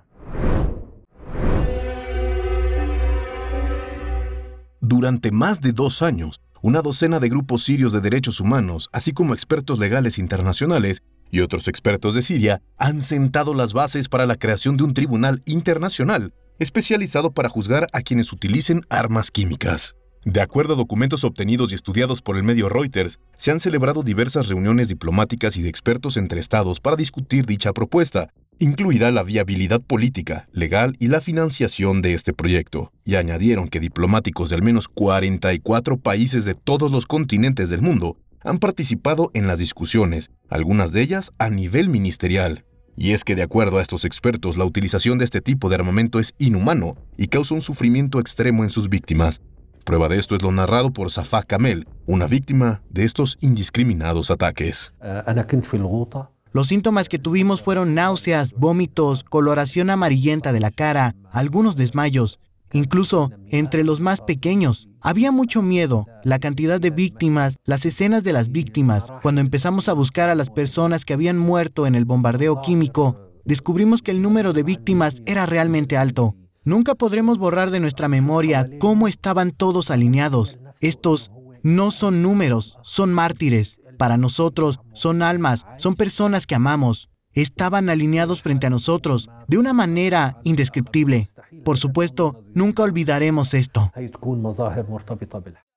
Durante 4.80 5.30
más 5.30 5.60
de 5.60 5.72
dos 5.72 6.00
años, 6.00 6.40
una 6.62 6.80
docena 6.80 7.20
de 7.20 7.28
grupos 7.28 7.64
sirios 7.64 7.92
de 7.92 8.00
derechos 8.00 8.40
humanos, 8.40 8.88
así 8.92 9.12
como 9.12 9.34
expertos 9.34 9.78
legales 9.78 10.18
internacionales 10.18 11.02
y 11.30 11.40
otros 11.40 11.68
expertos 11.68 12.14
de 12.14 12.22
Siria, 12.22 12.62
han 12.76 13.02
sentado 13.02 13.52
las 13.52 13.72
bases 13.72 14.08
para 14.08 14.26
la 14.26 14.36
creación 14.36 14.76
de 14.76 14.84
un 14.84 14.94
tribunal 14.94 15.42
internacional 15.44 16.32
especializado 16.58 17.32
para 17.32 17.48
juzgar 17.48 17.86
a 17.92 18.02
quienes 18.02 18.32
utilicen 18.32 18.82
armas 18.88 19.30
químicas. 19.30 19.96
De 20.24 20.42
acuerdo 20.42 20.74
a 20.74 20.76
documentos 20.76 21.24
obtenidos 21.24 21.72
y 21.72 21.74
estudiados 21.74 22.20
por 22.20 22.36
el 22.36 22.42
medio 22.42 22.68
Reuters, 22.68 23.20
se 23.38 23.52
han 23.52 23.58
celebrado 23.58 24.02
diversas 24.02 24.48
reuniones 24.48 24.88
diplomáticas 24.88 25.56
y 25.56 25.62
de 25.62 25.70
expertos 25.70 26.18
entre 26.18 26.40
estados 26.40 26.78
para 26.78 26.96
discutir 26.96 27.46
dicha 27.46 27.72
propuesta, 27.72 28.30
incluida 28.58 29.10
la 29.12 29.22
viabilidad 29.22 29.80
política, 29.80 30.46
legal 30.52 30.94
y 30.98 31.08
la 31.08 31.22
financiación 31.22 32.02
de 32.02 32.12
este 32.12 32.34
proyecto, 32.34 32.92
y 33.02 33.14
añadieron 33.14 33.68
que 33.68 33.80
diplomáticos 33.80 34.50
de 34.50 34.56
al 34.56 34.62
menos 34.62 34.88
44 34.88 35.96
países 35.96 36.44
de 36.44 36.54
todos 36.54 36.92
los 36.92 37.06
continentes 37.06 37.70
del 37.70 37.80
mundo 37.80 38.18
han 38.42 38.58
participado 38.58 39.30
en 39.32 39.46
las 39.46 39.58
discusiones, 39.58 40.28
algunas 40.50 40.92
de 40.92 41.00
ellas 41.00 41.30
a 41.38 41.48
nivel 41.48 41.88
ministerial. 41.88 42.66
Y 42.94 43.12
es 43.12 43.24
que 43.24 43.36
de 43.36 43.42
acuerdo 43.42 43.78
a 43.78 43.82
estos 43.82 44.04
expertos, 44.04 44.58
la 44.58 44.66
utilización 44.66 45.16
de 45.16 45.24
este 45.24 45.40
tipo 45.40 45.70
de 45.70 45.76
armamento 45.76 46.20
es 46.20 46.34
inhumano 46.36 46.98
y 47.16 47.28
causa 47.28 47.54
un 47.54 47.62
sufrimiento 47.62 48.20
extremo 48.20 48.64
en 48.64 48.70
sus 48.70 48.90
víctimas. 48.90 49.40
Prueba 49.90 50.08
de 50.08 50.20
esto 50.20 50.36
es 50.36 50.42
lo 50.42 50.52
narrado 50.52 50.92
por 50.92 51.10
Safá 51.10 51.42
Kamel, 51.42 51.88
una 52.06 52.28
víctima 52.28 52.80
de 52.90 53.02
estos 53.02 53.38
indiscriminados 53.40 54.30
ataques. 54.30 54.92
Los 56.52 56.68
síntomas 56.68 57.08
que 57.08 57.18
tuvimos 57.18 57.60
fueron 57.60 57.96
náuseas, 57.96 58.54
vómitos, 58.54 59.24
coloración 59.24 59.90
amarillenta 59.90 60.52
de 60.52 60.60
la 60.60 60.70
cara, 60.70 61.16
algunos 61.32 61.74
desmayos, 61.74 62.38
incluso 62.72 63.32
entre 63.48 63.82
los 63.82 63.98
más 63.98 64.20
pequeños. 64.20 64.88
Había 65.00 65.32
mucho 65.32 65.60
miedo, 65.60 66.06
la 66.22 66.38
cantidad 66.38 66.80
de 66.80 66.90
víctimas, 66.90 67.56
las 67.64 67.84
escenas 67.84 68.22
de 68.22 68.32
las 68.32 68.52
víctimas. 68.52 69.02
Cuando 69.24 69.40
empezamos 69.40 69.88
a 69.88 69.92
buscar 69.92 70.30
a 70.30 70.36
las 70.36 70.50
personas 70.50 71.04
que 71.04 71.14
habían 71.14 71.36
muerto 71.36 71.88
en 71.88 71.96
el 71.96 72.04
bombardeo 72.04 72.62
químico, 72.62 73.32
descubrimos 73.44 74.02
que 74.02 74.12
el 74.12 74.22
número 74.22 74.52
de 74.52 74.62
víctimas 74.62 75.16
era 75.26 75.46
realmente 75.46 75.96
alto. 75.96 76.36
Nunca 76.64 76.94
podremos 76.94 77.38
borrar 77.38 77.70
de 77.70 77.80
nuestra 77.80 78.08
memoria 78.08 78.66
cómo 78.78 79.08
estaban 79.08 79.50
todos 79.50 79.90
alineados. 79.90 80.58
Estos 80.80 81.30
no 81.62 81.90
son 81.90 82.20
números, 82.20 82.76
son 82.82 83.14
mártires. 83.14 83.80
Para 83.96 84.18
nosotros 84.18 84.78
son 84.92 85.22
almas, 85.22 85.64
son 85.78 85.94
personas 85.94 86.46
que 86.46 86.54
amamos. 86.54 87.08
Estaban 87.32 87.88
alineados 87.88 88.42
frente 88.42 88.66
a 88.66 88.70
nosotros 88.70 89.30
de 89.48 89.56
una 89.56 89.72
manera 89.72 90.38
indescriptible. 90.44 91.28
Por 91.64 91.78
supuesto, 91.78 92.42
nunca 92.54 92.82
olvidaremos 92.82 93.54
esto. 93.54 93.90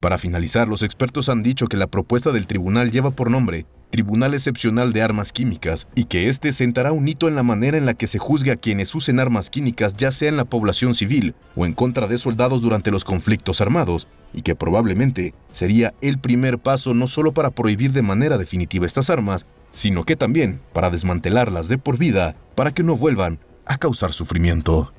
Para 0.03 0.17
finalizar, 0.17 0.67
los 0.67 0.83
expertos 0.83 1.29
han 1.29 1.43
dicho 1.43 1.67
que 1.67 1.77
la 1.77 1.87
propuesta 1.87 2.33
del 2.33 2.45
tribunal 2.45 2.91
lleva 2.91 3.11
por 3.11 3.31
nombre 3.31 3.65
Tribunal 3.89 4.33
Excepcional 4.33 4.91
de 4.91 5.01
Armas 5.01 5.31
Químicas 5.31 5.87
y 5.95 6.03
que 6.03 6.27
este 6.27 6.51
sentará 6.51 6.91
un 6.91 7.07
hito 7.07 7.29
en 7.29 7.35
la 7.35 7.43
manera 7.43 7.77
en 7.77 7.85
la 7.85 7.93
que 7.93 8.07
se 8.07 8.19
juzgue 8.19 8.51
a 8.51 8.57
quienes 8.57 8.93
usen 8.95 9.21
armas 9.21 9.49
químicas 9.49 9.95
ya 9.95 10.11
sea 10.11 10.27
en 10.27 10.35
la 10.35 10.43
población 10.43 10.93
civil 10.93 11.35
o 11.55 11.65
en 11.65 11.71
contra 11.71 12.07
de 12.07 12.17
soldados 12.17 12.61
durante 12.61 12.91
los 12.91 13.05
conflictos 13.05 13.61
armados, 13.61 14.09
y 14.33 14.41
que 14.41 14.55
probablemente 14.55 15.33
sería 15.51 15.93
el 16.01 16.19
primer 16.19 16.59
paso 16.59 16.93
no 16.93 17.07
solo 17.07 17.33
para 17.33 17.51
prohibir 17.51 17.93
de 17.93 18.01
manera 18.01 18.37
definitiva 18.37 18.85
estas 18.85 19.09
armas, 19.09 19.45
sino 19.71 20.03
que 20.03 20.17
también 20.17 20.59
para 20.73 20.89
desmantelarlas 20.89 21.69
de 21.69 21.77
por 21.77 21.97
vida 21.97 22.35
para 22.55 22.73
que 22.73 22.83
no 22.83 22.97
vuelvan 22.97 23.39
a 23.65 23.77
causar 23.77 24.11
sufrimiento. 24.11 24.91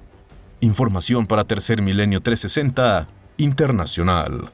Información 0.60 1.26
para 1.26 1.44
Tercer 1.44 1.82
Milenio 1.82 2.22
360 2.22 3.06
Internacional. 3.36 4.50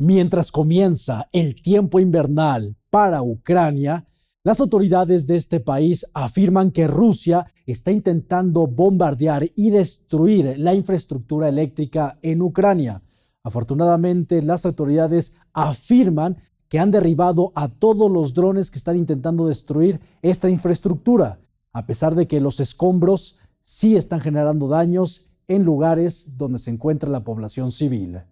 Mientras 0.00 0.50
comienza 0.50 1.28
el 1.30 1.60
tiempo 1.60 2.00
invernal 2.00 2.74
para 2.88 3.22
Ucrania, 3.22 4.06
las 4.42 4.58
autoridades 4.58 5.26
de 5.26 5.36
este 5.36 5.60
país 5.60 6.06
afirman 6.14 6.70
que 6.70 6.86
Rusia 6.86 7.52
está 7.66 7.92
intentando 7.92 8.66
bombardear 8.66 9.50
y 9.54 9.68
destruir 9.68 10.58
la 10.58 10.72
infraestructura 10.72 11.50
eléctrica 11.50 12.18
en 12.22 12.40
Ucrania. 12.40 13.02
Afortunadamente, 13.42 14.40
las 14.40 14.64
autoridades 14.64 15.36
afirman 15.52 16.38
que 16.70 16.78
han 16.78 16.90
derribado 16.90 17.52
a 17.54 17.68
todos 17.68 18.10
los 18.10 18.32
drones 18.32 18.70
que 18.70 18.78
están 18.78 18.96
intentando 18.96 19.48
destruir 19.48 20.00
esta 20.22 20.48
infraestructura, 20.48 21.40
a 21.74 21.84
pesar 21.84 22.14
de 22.14 22.26
que 22.26 22.40
los 22.40 22.58
escombros 22.58 23.36
sí 23.60 23.96
están 23.96 24.20
generando 24.20 24.66
daños 24.66 25.26
en 25.46 25.64
lugares 25.64 26.38
donde 26.38 26.58
se 26.58 26.70
encuentra 26.70 27.10
la 27.10 27.22
población 27.22 27.70
civil. 27.70 28.22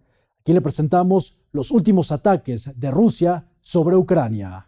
Aquí 0.48 0.54
le 0.54 0.62
presentamos 0.62 1.36
los 1.52 1.70
últimos 1.70 2.10
ataques 2.10 2.72
de 2.74 2.90
Rusia 2.90 3.44
sobre 3.60 3.96
Ucrania. 3.96 4.66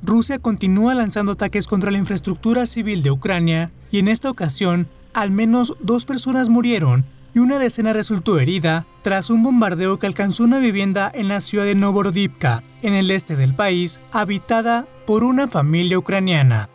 Rusia 0.00 0.38
continúa 0.38 0.94
lanzando 0.94 1.32
ataques 1.32 1.66
contra 1.66 1.90
la 1.90 1.98
infraestructura 1.98 2.64
civil 2.64 3.02
de 3.02 3.10
Ucrania 3.10 3.70
y 3.90 3.98
en 3.98 4.08
esta 4.08 4.30
ocasión 4.30 4.88
al 5.12 5.30
menos 5.30 5.76
dos 5.82 6.06
personas 6.06 6.48
murieron 6.48 7.04
y 7.34 7.40
una 7.40 7.58
decena 7.58 7.92
resultó 7.92 8.38
herida 8.38 8.86
tras 9.02 9.28
un 9.28 9.42
bombardeo 9.42 9.98
que 9.98 10.06
alcanzó 10.06 10.42
una 10.44 10.58
vivienda 10.58 11.12
en 11.14 11.28
la 11.28 11.40
ciudad 11.40 11.66
de 11.66 11.74
Novorodivka, 11.74 12.64
en 12.80 12.94
el 12.94 13.10
este 13.10 13.36
del 13.36 13.54
país, 13.54 14.00
habitada 14.10 14.88
por 15.06 15.22
una 15.22 15.48
familia 15.48 15.98
ucraniana. 15.98 16.70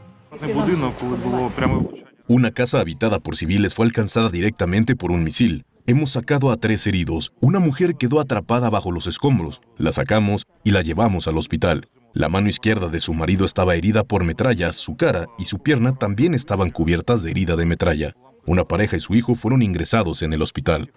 Una 2.33 2.51
casa 2.51 2.79
habitada 2.79 3.19
por 3.19 3.35
civiles 3.35 3.75
fue 3.75 3.85
alcanzada 3.85 4.29
directamente 4.29 4.95
por 4.95 5.11
un 5.11 5.21
misil. 5.21 5.65
Hemos 5.85 6.11
sacado 6.11 6.49
a 6.49 6.55
tres 6.55 6.87
heridos. 6.87 7.33
Una 7.41 7.59
mujer 7.59 7.95
quedó 7.97 8.21
atrapada 8.21 8.69
bajo 8.69 8.89
los 8.89 9.05
escombros. 9.05 9.59
La 9.75 9.91
sacamos 9.91 10.47
y 10.63 10.71
la 10.71 10.81
llevamos 10.81 11.27
al 11.27 11.37
hospital. 11.37 11.89
La 12.13 12.29
mano 12.29 12.47
izquierda 12.47 12.87
de 12.87 13.01
su 13.01 13.13
marido 13.13 13.43
estaba 13.43 13.75
herida 13.75 14.05
por 14.05 14.23
metrallas, 14.23 14.77
su 14.77 14.95
cara 14.95 15.25
y 15.37 15.43
su 15.43 15.59
pierna 15.59 15.91
también 15.91 16.33
estaban 16.33 16.69
cubiertas 16.69 17.21
de 17.21 17.31
herida 17.31 17.57
de 17.57 17.65
metralla. 17.65 18.13
Una 18.47 18.63
pareja 18.63 18.95
y 18.95 19.01
su 19.01 19.13
hijo 19.13 19.35
fueron 19.35 19.61
ingresados 19.61 20.21
en 20.21 20.31
el 20.31 20.41
hospital. 20.41 20.89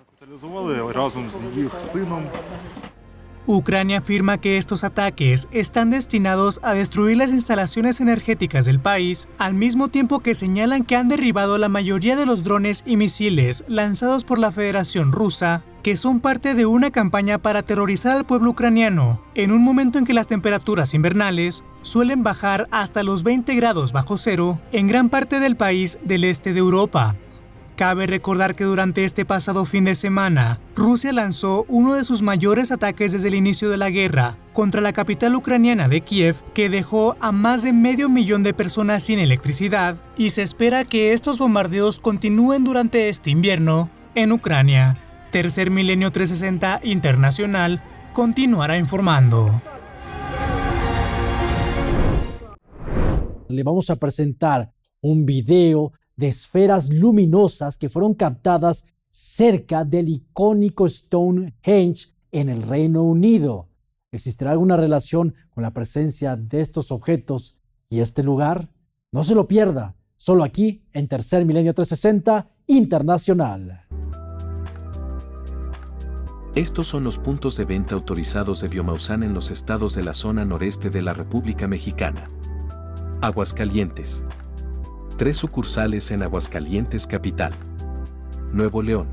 Ucrania 3.47 3.99
afirma 3.99 4.39
que 4.39 4.57
estos 4.57 4.85
ataques 4.85 5.49
están 5.51 5.91
destinados 5.91 6.61
a 6.63 6.73
destruir 6.73 7.19
las 7.19 7.31
instalaciones 7.31 8.01
energéticas 8.01 8.65
del 8.65 8.81
país, 8.81 9.29
al 9.39 9.55
mismo 9.55 9.89
tiempo 9.89 10.21
que 10.21 10.35
señalan 10.35 10.85
que 10.85 10.97
han 10.97 11.09
derribado 11.09 11.59
la 11.59 11.69
mayoría 11.69 12.17
de 12.17 12.25
los 12.25 12.43
drones 12.43 12.83
y 12.87 12.97
misiles 12.97 13.65
lanzados 13.69 14.25
por 14.25 14.39
la 14.39 14.51
Federación 14.51 15.13
Rusa, 15.13 15.63
que 15.83 15.99
son 15.99 16.21
parte 16.21 16.55
de 16.55 16.65
una 16.65 16.91
campaña 16.91 17.37
para 17.37 17.59
aterrorizar 17.59 18.13
al 18.13 18.25
pueblo 18.25 18.51
ucraniano, 18.51 19.23
en 19.35 19.53
un 19.53 19.63
momento 19.63 19.99
en 19.99 20.07
que 20.07 20.15
las 20.15 20.27
temperaturas 20.27 20.95
invernales 20.95 21.65
suelen 21.83 22.23
bajar 22.23 22.67
hasta 22.71 23.03
los 23.03 23.23
20 23.23 23.55
grados 23.55 23.93
bajo 23.93 24.17
cero 24.17 24.59
en 24.73 24.89
gran 24.89 25.11
parte 25.11 25.41
del 25.41 25.57
país 25.57 25.99
del 26.03 26.25
este 26.25 26.55
de 26.55 26.61
Europa. 26.61 27.17
Cabe 27.77 28.07
recordar 28.07 28.55
que 28.55 28.63
durante 28.63 29.05
este 29.05 29.25
pasado 29.25 29.65
fin 29.65 29.85
de 29.85 29.97
semana, 29.97 30.61
Rusia 30.77 31.13
lanzó 31.13 31.65
uno 31.69 31.95
de 31.95 32.05
sus 32.05 32.23
mayores 32.23 32.71
ataques 32.71 33.11
desde 33.11 33.29
el 33.29 33.35
inicio 33.35 33.69
de 33.69 33.77
la 33.77 33.91
guerra 33.91 34.37
contra 34.53 34.81
la 34.81 34.93
capital 34.93 35.35
ucraniana 35.35 35.89
de 35.89 36.01
Kiev, 36.01 36.37
que 36.55 36.69
dejó 36.69 37.17
a 37.19 37.33
más 37.33 37.63
de 37.63 37.73
medio 37.73 38.09
millón 38.09 38.45
de 38.45 38.55
personas 38.55 39.03
sin 39.03 39.19
electricidad, 39.19 39.97
y 40.17 40.31
se 40.31 40.43
espera 40.43 40.85
que 40.85 41.13
estos 41.13 41.41
bombardeos 41.41 41.99
continúen 41.99 42.63
durante 42.63 43.09
este 43.09 43.31
invierno 43.31 43.91
en 44.15 44.31
Ucrania. 44.31 44.97
Tercer 45.33 45.73
Milenio 45.73 46.13
360 46.13 46.81
Internacional 46.85 47.83
continuará 48.13 48.79
informando. 48.79 49.51
Le 53.49 53.63
vamos 53.65 53.91
a 53.91 53.97
presentar 53.97 54.71
un 55.01 55.27
video 55.27 55.93
de 56.17 56.29
esferas 56.29 56.93
luminosas 56.93 57.79
que 57.79 57.89
fueron 57.89 58.15
captadas 58.15 58.87
cerca 59.11 59.85
del 59.85 60.09
icónico 60.09 60.89
Stonehenge 60.89 62.15
en 62.33 62.49
el 62.49 62.63
Reino 62.63 63.03
Unido. 63.03 63.69
¿Existirá 64.11 64.53
alguna 64.53 64.77
relación 64.77 65.35
con 65.51 65.63
la 65.63 65.73
presencia 65.73 66.37
de 66.37 66.61
estos 66.61 66.91
objetos 66.91 67.61
y 67.89 68.01
este 68.01 68.23
lugar? 68.23 68.71
No 69.13 69.23
se 69.23 69.35
lo 69.35 69.47
pierda, 69.47 69.97
solo 70.17 70.45
aquí 70.45 70.85
en 70.93 71.09
Tercer 71.09 71.45
Milenio 71.45 71.75
360 71.75 72.51
Internacional. 72.67 73.87
Estos 76.55 76.87
son 76.87 77.03
los 77.03 77.19
puntos 77.19 77.57
de 77.57 77.65
venta 77.65 77.97
autorizados 77.97 78.61
de 78.61 78.69
Biomausan 78.69 79.25
en 79.25 79.35
los 79.35 79.51
estados 79.51 79.95
de 79.95 80.05
la 80.05 80.13
zona 80.13 80.45
noreste 80.45 80.89
de 80.89 81.03
la 81.03 81.13
República 81.13 81.67
Mexicana. 81.67 82.31
Aguascalientes, 83.21 84.25
Tres 85.25 85.39
sucursales 85.39 86.11
en 86.11 86.23
Aguascalientes 86.23 87.07
Capital. 87.07 87.51
Nuevo 88.53 88.83
León. 88.83 89.09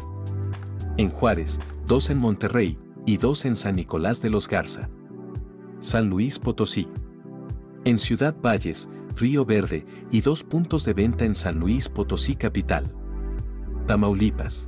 En 0.98 1.08
Juárez, 1.08 1.62
dos 1.88 2.10
en 2.10 2.18
Monterrey 2.18 2.78
y 3.06 3.16
dos 3.16 3.46
en 3.46 3.56
San 3.56 3.78
Nicolás 3.78 4.22
de 4.22 4.30
los 4.30 4.50
Garza. 4.50 4.90
San 5.80 6.10
Luis 6.10 6.38
Potosí. 6.38 6.90
En 7.86 7.98
Ciudad 7.98 8.36
Valles, 8.44 8.90
Río 9.16 9.46
Verde 9.46 9.86
y 10.12 10.20
dos 10.20 10.44
puntos 10.44 10.84
de 10.84 10.92
venta 10.92 11.24
en 11.24 11.34
San 11.34 11.62
Luis 11.62 11.88
Potosí 11.88 12.36
Capital. 12.36 12.94
Tamaulipas. 13.88 14.68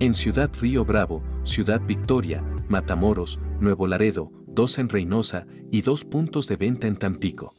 En 0.00 0.14
Ciudad 0.14 0.50
Río 0.58 0.82
Bravo, 0.86 1.22
Ciudad 1.42 1.82
Victoria, 1.86 2.42
Matamoros, 2.70 3.38
Nuevo 3.60 3.86
Laredo, 3.86 4.32
dos 4.46 4.78
en 4.78 4.88
Reynosa 4.88 5.46
y 5.70 5.82
dos 5.82 6.06
puntos 6.06 6.48
de 6.48 6.56
venta 6.56 6.86
en 6.86 6.96
Tampico. 6.96 7.52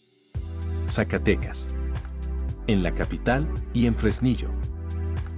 Zacatecas 0.87 1.75
en 2.69 2.83
la 2.83 2.91
capital 2.91 3.47
y 3.73 3.87
en 3.87 3.95
Fresnillo. 3.95 4.49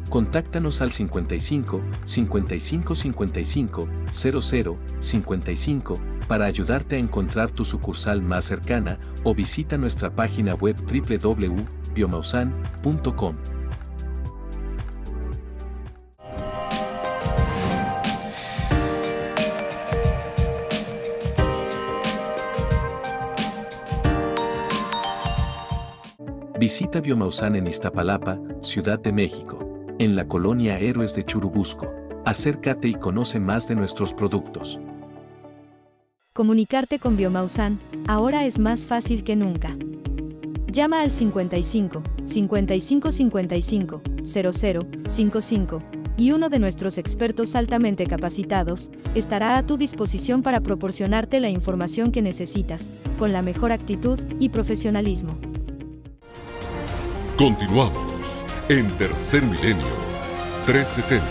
Contáctanos 0.10 0.82
al 0.82 0.92
55 0.92 1.80
55 2.04 2.96
55 2.96 3.88
00 4.12 4.78
55 5.00 6.02
para 6.28 6.46
ayudarte 6.46 6.98
a 6.98 7.00
encontrar 7.00 7.50
tu 7.52 7.64
sucursal 7.64 8.22
más 8.22 8.44
cercana 8.46 9.00
o 9.24 9.34
visita 9.34 9.78
nuestra 9.78 10.10
página 10.10 10.56
web 10.56 10.76
www.biomausan.com. 10.76 13.61
Visita 26.62 27.02
Biomausan 27.02 27.56
en 27.56 27.66
Iztapalapa, 27.66 28.40
Ciudad 28.62 29.00
de 29.00 29.12
México, 29.12 29.58
en 29.98 30.16
la 30.16 30.28
colonia 30.28 30.78
Héroes 30.78 31.16
de 31.16 31.26
Churubusco. 31.26 31.92
Acércate 32.24 32.88
y 32.88 32.94
conoce 32.94 33.40
más 33.40 33.68
de 33.68 33.74
nuestros 33.74 34.14
productos. 34.14 34.80
Comunicarte 36.34 37.00
con 37.00 37.18
Biomausan 37.18 37.80
ahora 38.08 38.46
es 38.46 38.60
más 38.60 38.82
fácil 38.82 39.24
que 39.24 39.36
nunca. 39.36 39.76
Llama 40.72 41.02
al 41.02 41.10
55 41.10 42.04
55 42.26 43.12
55 43.12 44.02
00 44.22 44.54
55 45.08 45.84
y 46.16 46.32
uno 46.32 46.50
de 46.50 46.60
nuestros 46.60 47.00
expertos 47.00 47.56
altamente 47.56 48.06
capacitados 48.06 48.92
estará 49.16 49.58
a 49.58 49.66
tu 49.66 49.78
disposición 49.78 50.44
para 50.44 50.62
proporcionarte 50.62 51.40
la 51.40 51.50
información 51.50 52.12
que 52.12 52.22
necesitas, 52.22 52.92
con 53.18 53.34
la 53.34 53.42
mejor 53.42 53.72
actitud 53.72 54.20
y 54.40 54.50
profesionalismo. 54.50 55.40
Continuamos 57.42 58.46
en 58.70 58.88
Tercer 59.00 59.44
Milenio 59.44 59.84
360. 60.68 61.26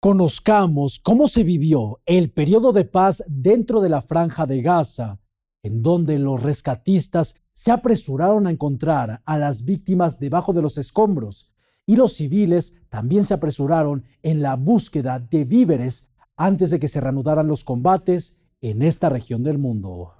Conozcamos 0.00 0.98
cómo 0.98 1.28
se 1.28 1.44
vivió 1.44 2.00
el 2.06 2.30
periodo 2.30 2.72
de 2.72 2.86
paz 2.86 3.22
dentro 3.28 3.82
de 3.82 3.90
la 3.90 4.00
franja 4.00 4.46
de 4.46 4.62
Gaza, 4.62 5.20
en 5.62 5.82
donde 5.82 6.18
los 6.18 6.42
rescatistas 6.42 7.34
se 7.52 7.70
apresuraron 7.70 8.46
a 8.46 8.50
encontrar 8.50 9.20
a 9.26 9.36
las 9.36 9.66
víctimas 9.66 10.18
debajo 10.18 10.54
de 10.54 10.62
los 10.62 10.78
escombros 10.78 11.52
y 11.84 11.96
los 11.96 12.14
civiles 12.14 12.76
también 12.88 13.26
se 13.26 13.34
apresuraron 13.34 14.06
en 14.22 14.40
la 14.40 14.56
búsqueda 14.56 15.18
de 15.18 15.44
víveres 15.44 16.08
antes 16.38 16.70
de 16.70 16.80
que 16.80 16.88
se 16.88 17.02
reanudaran 17.02 17.46
los 17.46 17.62
combates 17.62 18.38
en 18.62 18.80
esta 18.80 19.10
región 19.10 19.42
del 19.42 19.58
mundo. 19.58 20.14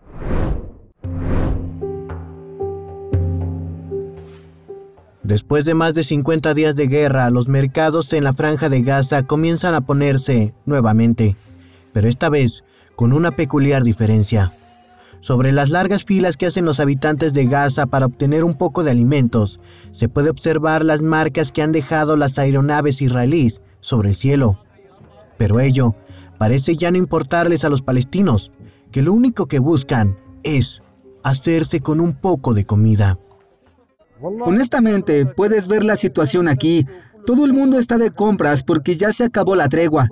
Después 5.33 5.65
de 5.65 5.73
más 5.73 5.95
de 5.95 6.05
50 6.05 6.53
días 6.53 6.75
de 6.75 6.89
guerra, 6.89 7.31
los 7.31 7.49
mercados 7.49 8.13
en 8.13 8.23
la 8.23 8.35
franja 8.35 8.69
de 8.69 8.83
Gaza 8.83 9.23
comienzan 9.23 9.75
a 9.75 9.81
ponerse 9.81 10.53
nuevamente, 10.67 11.39
pero 11.95 12.07
esta 12.07 12.29
vez 12.29 12.65
con 12.97 13.15
una 13.15 13.31
peculiar 13.31 13.83
diferencia. 13.83 14.55
Sobre 15.21 15.53
las 15.53 15.71
largas 15.71 16.05
filas 16.05 16.37
que 16.37 16.45
hacen 16.45 16.67
los 16.67 16.81
habitantes 16.81 17.33
de 17.33 17.47
Gaza 17.47 17.87
para 17.87 18.05
obtener 18.05 18.45
un 18.45 18.53
poco 18.53 18.85
de 18.85 18.91
alimentos, 18.91 19.59
se 19.93 20.11
puede 20.11 20.29
observar 20.29 20.85
las 20.85 21.01
marcas 21.01 21.51
que 21.51 21.63
han 21.63 21.73
dejado 21.73 22.19
las 22.19 22.39
aeronaves 22.39 23.01
israelíes 23.01 23.63
sobre 23.81 24.11
el 24.11 24.17
cielo. 24.17 24.63
Pero 25.39 25.61
ello 25.61 25.97
parece 26.37 26.77
ya 26.77 26.91
no 26.91 26.99
importarles 26.99 27.65
a 27.65 27.71
los 27.71 27.81
palestinos, 27.81 28.53
que 28.91 29.01
lo 29.01 29.15
único 29.15 29.47
que 29.47 29.61
buscan 29.61 30.19
es 30.43 30.83
hacerse 31.23 31.81
con 31.81 32.01
un 32.01 32.13
poco 32.13 32.53
de 32.53 32.67
comida. 32.67 33.19
Honestamente, 34.23 35.27
puedes 35.27 35.69
ver 35.69 35.85
la 35.85 35.97
situación 35.97 36.49
aquí. 36.49 36.87
Todo 37.27 37.45
el 37.45 37.53
mundo 37.53 37.79
está 37.79 37.99
de 37.99 38.11
compras 38.11 38.63
porque 38.63 38.97
ya 38.97 39.13
se 39.13 39.25
acabó 39.25 39.55
la 39.55 39.69
tregua. 39.69 40.09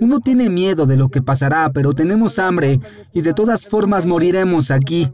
Uno 0.00 0.20
tiene 0.20 0.50
miedo 0.50 0.86
de 0.86 0.96
lo 0.96 1.08
que 1.08 1.22
pasará, 1.22 1.70
pero 1.72 1.92
tenemos 1.92 2.38
hambre 2.38 2.80
y 3.12 3.22
de 3.22 3.32
todas 3.32 3.66
formas 3.66 4.06
moriremos 4.06 4.70
aquí. 4.70 5.10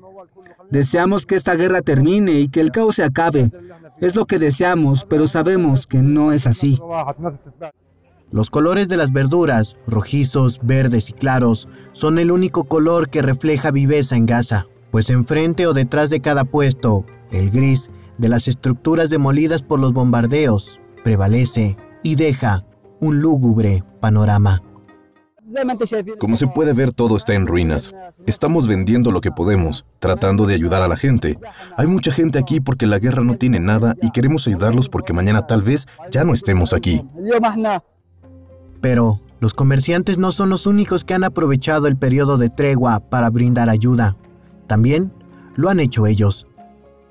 Deseamos 0.71 1.27
que 1.27 1.37
esta 1.37 1.55
guerra 1.55 1.81
termine 1.81 2.33
y 2.33 2.49
que 2.49 2.61
el 2.61 2.73
caos 2.73 2.97
se 2.97 3.05
acabe. 3.05 3.51
Es 4.01 4.17
lo 4.17 4.27
que 4.27 4.39
deseamos, 4.39 5.07
pero 5.09 5.27
sabemos 5.27 5.87
que 5.87 6.03
no 6.03 6.33
es 6.33 6.47
así. 6.47 6.79
Los 8.33 8.51
colores 8.51 8.89
de 8.89 8.97
las 8.97 9.13
verduras, 9.13 9.77
rojizos, 9.87 10.61
verdes 10.63 11.11
y 11.11 11.13
claros, 11.13 11.69
son 11.93 12.19
el 12.19 12.33
único 12.33 12.65
color 12.65 13.09
que 13.09 13.23
refleja 13.23 13.71
viveza 13.71 14.17
en 14.17 14.27
Gaza, 14.27 14.67
pues 14.91 15.11
enfrente 15.11 15.67
o 15.69 15.73
detrás 15.73 16.11
de 16.11 16.21
cada 16.21 16.45
puesto, 16.45 17.07
el 17.31 17.51
gris 17.51 17.89
de 18.19 18.29
las 18.29 18.49
estructuras 18.49 19.11
demolidas 19.11 19.63
por 19.63 19.81
los 19.81 19.93
bombardeos 19.93 20.81
prevalece 21.05 21.77
y 22.03 22.17
deja 22.17 22.65
un 23.01 23.21
lúgubre 23.21 23.85
panorama. 24.01 24.63
Como 26.19 26.37
se 26.37 26.49
puede 26.49 26.73
ver, 26.73 26.93
todo 26.93 27.17
está 27.17 27.35
en 27.35 27.47
ruinas. 27.47 27.95
Estamos 28.27 28.67
vendiendo 28.67 29.13
lo 29.13 29.21
que 29.21 29.31
podemos, 29.31 29.87
tratando 30.01 30.47
de 30.47 30.55
ayudar 30.55 30.83
a 30.83 30.89
la 30.89 30.97
gente. 30.97 31.39
Hay 31.77 31.87
mucha 31.87 32.13
gente 32.13 32.39
aquí 32.39 32.61
porque 32.61 32.87
la 32.87 32.99
guerra 32.99 33.23
no 33.23 33.35
tiene 33.35 33.61
nada 33.61 33.95
y 34.03 34.11
queremos 34.11 34.47
ayudarlos 34.49 34.89
porque 34.89 35.13
mañana 35.13 35.47
tal 35.47 35.63
vez 35.63 35.87
ya 36.11 36.25
no 36.25 36.33
estemos 36.33 36.73
aquí. 36.73 37.03
Pero 38.81 39.21
los 39.41 39.55
comerciantes 39.55 40.19
no 40.19 40.33
son 40.33 40.51
los 40.51 40.67
únicos 40.67 41.05
que 41.05 41.15
han 41.15 41.25
aprovechado 41.25 41.87
el 41.87 41.97
periodo 41.97 42.39
de 42.39 42.51
tregua 42.51 43.01
para 43.01 43.31
brindar 43.31 43.71
ayuda. 43.71 44.17
También 44.67 45.13
lo 45.55 45.71
han 45.71 45.81
hecho 45.81 46.07
ellos 46.07 46.47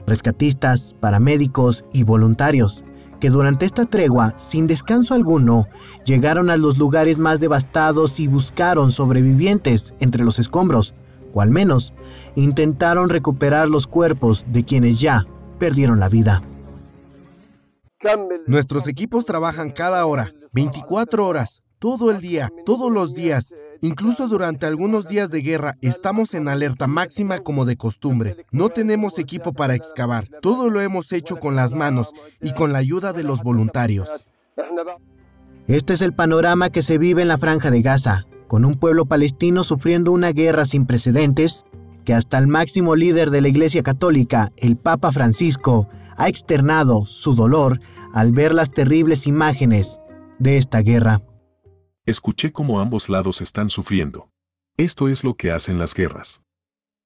rescatistas, 0.08 0.96
paramédicos 1.00 1.86
y 1.92 2.04
voluntarios, 2.04 2.84
que 3.20 3.30
durante 3.30 3.66
esta 3.66 3.86
tregua, 3.86 4.38
sin 4.38 4.68
descanso 4.68 5.14
alguno, 5.14 5.68
llegaron 6.06 6.50
a 6.50 6.58
los 6.58 6.78
lugares 6.78 7.18
más 7.18 7.40
devastados 7.40 8.20
y 8.20 8.28
buscaron 8.28 8.92
sobrevivientes 8.92 9.94
entre 10.00 10.24
los 10.24 10.40
escombros, 10.40 10.94
o 11.34 11.42
al 11.42 11.50
menos 11.50 11.94
intentaron 12.36 13.10
recuperar 13.10 13.70
los 13.70 13.88
cuerpos 13.88 14.46
de 14.48 14.64
quienes 14.64 15.00
ya 15.00 15.26
perdieron 15.60 16.00
la 16.00 16.10
vida. 16.10 16.44
Nuestros 18.46 18.88
equipos 18.88 19.26
trabajan 19.26 19.72
cada 19.72 20.06
hora, 20.06 20.32
24 20.54 21.26
horas, 21.26 21.62
todo 21.80 22.12
el 22.12 22.22
día, 22.22 22.50
todos 22.66 22.92
los 22.92 23.14
días, 23.14 23.54
Incluso 23.82 24.28
durante 24.28 24.66
algunos 24.66 25.08
días 25.08 25.32
de 25.32 25.42
guerra 25.42 25.76
estamos 25.82 26.34
en 26.34 26.48
alerta 26.48 26.88
máxima 26.88 27.40
como 27.40 27.66
de 27.66 27.78
costumbre. 27.78 28.46
No 28.52 28.70
tenemos 28.70 29.20
equipo 29.20 29.54
para 29.54 29.76
excavar. 29.76 30.28
Todo 30.42 30.70
lo 30.70 30.82
hemos 30.82 31.12
hecho 31.12 31.38
con 31.38 31.56
las 31.56 31.74
manos 31.74 32.14
y 32.42 32.54
con 32.54 32.74
la 32.74 32.80
ayuda 32.80 33.14
de 33.14 33.24
los 33.24 33.44
voluntarios. 33.44 34.10
Este 35.68 35.94
es 35.94 36.02
el 36.02 36.14
panorama 36.14 36.70
que 36.70 36.84
se 36.84 36.98
vive 36.98 37.22
en 37.24 37.28
la 37.28 37.38
franja 37.38 37.72
de 37.72 37.82
Gaza, 37.82 38.28
con 38.48 38.66
un 38.66 38.76
pueblo 38.76 39.06
palestino 39.06 39.64
sufriendo 39.64 40.12
una 40.12 40.32
guerra 40.32 40.66
sin 40.66 40.86
precedentes, 40.86 41.66
que 42.04 42.14
hasta 42.14 42.38
el 42.38 42.48
máximo 42.48 42.96
líder 42.96 43.32
de 43.32 43.42
la 43.42 43.48
Iglesia 43.48 43.82
Católica, 43.82 44.52
el 44.58 44.78
Papa 44.78 45.12
Francisco, 45.12 45.90
ha 46.18 46.30
externado 46.30 47.06
su 47.06 47.36
dolor 47.36 47.80
al 48.14 48.32
ver 48.32 48.54
las 48.54 48.72
terribles 48.72 49.28
imágenes 49.28 50.00
de 50.40 50.58
esta 50.58 50.82
guerra. 50.82 51.22
Escuché 52.08 52.52
cómo 52.52 52.80
ambos 52.80 53.10
lados 53.10 53.42
están 53.42 53.72
sufriendo. 53.72 54.30
Esto 54.78 55.08
es 55.08 55.24
lo 55.24 55.34
que 55.34 55.50
hacen 55.50 55.80
las 55.80 55.96
guerras. 55.96 56.44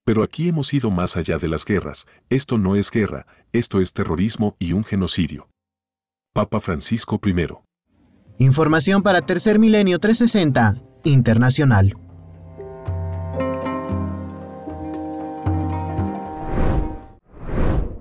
Pero 0.06 0.24
aquí 0.24 0.50
hemos 0.50 0.74
ido 0.74 0.92
más 0.92 1.16
allá 1.16 1.38
de 1.38 1.48
las 1.48 1.64
guerras. 1.64 2.06
Esto 2.30 2.58
no 2.58 2.76
es 2.76 2.92
guerra, 2.92 3.26
esto 3.54 3.80
es 3.80 3.94
terrorismo 3.94 4.58
y 4.60 4.74
un 4.74 4.84
genocidio. 4.84 5.48
Papa 6.34 6.60
Francisco 6.60 7.18
I. 7.24 8.44
Información 8.44 9.02
para 9.02 9.22
Tercer 9.22 9.58
Milenio 9.58 10.00
360 10.00 10.76
Internacional. 11.06 11.96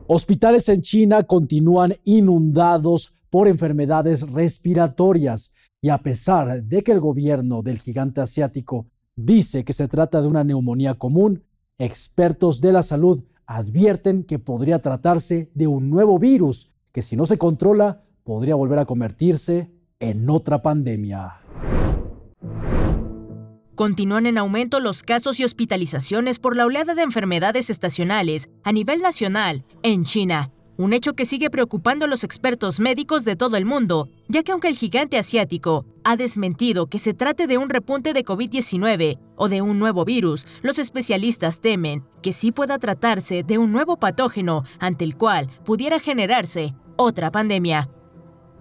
Hospitales 0.09 0.69
en 0.69 0.81
China 0.81 1.23
continúan 1.23 1.95
inundados 2.03 3.13
por 3.31 3.47
enfermedades 3.47 4.29
respiratorias. 4.33 5.55
Y 5.81 5.91
a 5.91 5.99
pesar 5.99 6.65
de 6.65 6.83
que 6.83 6.93
el 6.93 7.01
gobierno 7.01 7.63
del 7.63 7.79
gigante 7.79 8.21
asiático 8.21 8.87
dice 9.15 9.65
que 9.65 9.73
se 9.73 9.87
trata 9.87 10.21
de 10.21 10.29
una 10.29 10.43
neumonía 10.43 10.95
común, 10.95 11.45
expertos 11.79 12.61
de 12.61 12.73
la 12.73 12.83
salud 12.83 13.23
advierten 13.47 14.25
que 14.25 14.39
podría 14.39 14.81
tratarse 14.81 15.51
de 15.55 15.67
un 15.67 15.89
nuevo 15.89 16.19
virus 16.19 16.73
que 16.93 17.03
si 17.03 17.17
no 17.17 17.27
se 17.27 17.39
controla 17.39 18.03
podría 18.25 18.57
volver 18.57 18.79
a 18.81 18.85
convertirse 18.85 19.71
en 20.01 20.29
otra 20.29 20.61
pandemia. 20.63 21.41
Continúan 23.75 24.27
en 24.27 24.39
aumento 24.39 24.81
los 24.81 25.05
casos 25.05 25.39
y 25.39 25.45
hospitalizaciones 25.45 26.41
por 26.41 26.57
la 26.57 26.67
oleada 26.67 26.97
de 26.97 27.03
enfermedades 27.03 27.71
estacionales 27.71 28.51
a 28.65 28.73
nivel 28.73 29.01
nacional 29.01 29.65
en 29.85 30.03
China 30.03 30.51
un 30.79 30.93
hecho 30.93 31.15
que 31.15 31.25
sigue 31.25 31.51
preocupando 31.51 32.05
a 32.05 32.09
los 32.09 32.23
expertos 32.23 32.79
médicos 32.79 33.25
de 33.25 33.35
todo 33.35 33.57
el 33.57 33.65
mundo, 33.65 34.09
ya 34.29 34.45
que 34.45 34.53
aunque 34.53 34.69
el 34.69 34.77
gigante 34.77 35.19
asiático 35.19 35.85
ha 36.05 36.17
desmentido 36.17 36.87
que 36.87 36.99
se 36.99 37.15
trate 37.15 37.49
de 37.49 37.59
un 37.59 37.69
repunte 37.69 38.13
de 38.13 38.25
COVID-19 38.25 39.19
o 39.35 39.49
de 39.49 39.61
un 39.61 39.81
nuevo 39.81 40.05
virus, 40.05 40.47
los 40.63 40.79
especialistas 40.79 41.61
temen 41.61 42.05
que 42.23 42.33
sí 42.33 42.53
pueda 42.53 42.79
tratarse 42.79 43.43
de 43.43 43.59
un 43.59 43.73
nuevo 43.73 43.97
patógeno 43.97 44.63
ante 44.79 45.05
el 45.05 45.17
cual 45.17 45.51
pudiera 45.65 45.99
generarse 45.99 46.77
otra 46.97 47.33
pandemia. 47.33 47.91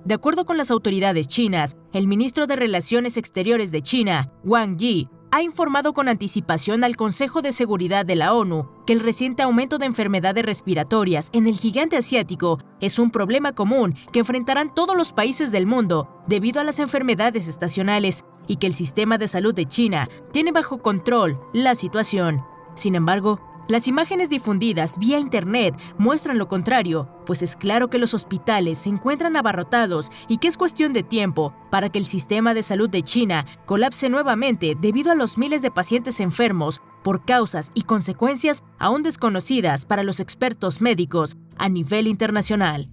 De 0.04 0.16
acuerdo 0.16 0.46
con 0.46 0.58
las 0.58 0.72
autoridades 0.72 1.28
chinas, 1.28 1.78
el 1.94 2.08
ministro 2.08 2.48
de 2.48 2.56
Relaciones 2.56 3.18
Exteriores 3.18 3.72
de 3.72 3.84
China, 3.84 4.32
Wang 4.44 4.78
Yi, 4.78 5.08
ha 5.38 5.44
informado 5.44 5.94
con 5.94 6.10
anticipación 6.10 6.84
al 6.84 6.96
Consejo 6.96 7.44
de 7.44 7.52
Seguridad 7.52 8.08
de 8.08 8.16
la 8.16 8.34
ONU 8.34 8.68
que 8.88 8.94
el 8.94 9.02
reciente 9.02 9.44
aumento 9.44 9.78
de 9.78 9.86
enfermedades 9.86 10.44
respiratorias 10.44 11.30
en 11.32 11.46
el 11.46 11.56
gigante 11.56 11.96
asiático 11.96 12.58
es 12.82 12.98
un 12.98 13.12
problema 13.12 13.52
común 13.54 13.94
que 14.12 14.18
enfrentarán 14.18 14.74
todos 14.74 14.98
los 14.98 15.14
países 15.14 15.52
del 15.52 15.68
mundo 15.68 16.24
debido 16.26 16.60
a 16.60 16.64
las 16.64 16.80
enfermedades 16.80 17.48
estacionales 17.48 18.26
y 18.48 18.56
que 18.56 18.66
el 18.66 18.74
sistema 18.74 19.20
de 19.20 19.28
salud 19.28 19.54
de 19.54 19.68
China 19.68 20.10
tiene 20.32 20.52
bajo 20.52 20.80
control 20.80 21.40
la 21.54 21.76
situación. 21.76 22.44
Sin 22.74 22.96
embargo, 22.96 23.40
Las 23.68 23.90
imágenes 23.90 24.30
difundidas 24.30 24.98
vía 24.98 25.20
Internet 25.20 25.76
muestran 25.98 26.38
lo 26.38 26.48
contrario, 26.48 27.10
pues 27.26 27.44
es 27.44 27.58
claro 27.58 27.90
que 27.90 27.98
los 27.98 28.14
hospitales 28.14 28.78
se 28.78 28.90
encuentran 28.90 29.36
abarrotados 29.36 30.10
y 30.30 30.38
que 30.38 30.48
es 30.48 30.56
cuestión 30.56 30.94
de 30.94 31.04
tiempo 31.04 31.54
para 31.70 31.90
que 31.90 32.00
el 32.00 32.06
sistema 32.06 32.54
de 32.54 32.64
salud 32.64 32.90
de 32.90 33.04
China 33.04 33.46
colapse 33.66 34.10
nuevamente 34.10 34.78
debido 34.80 35.12
a 35.12 35.16
los 35.16 35.38
miles 35.38 35.62
de 35.62 35.72
pacientes 35.72 36.22
enfermos 36.22 36.82
por 37.04 37.26
causas 37.26 37.72
y 37.74 37.82
consecuencias 37.82 38.64
aún 38.80 39.04
desconocidas 39.04 39.86
para 39.86 40.04
los 40.04 40.22
expertos 40.22 40.82
médicos 40.82 41.36
a 41.58 41.68
nivel 41.68 42.08
internacional. 42.08 42.90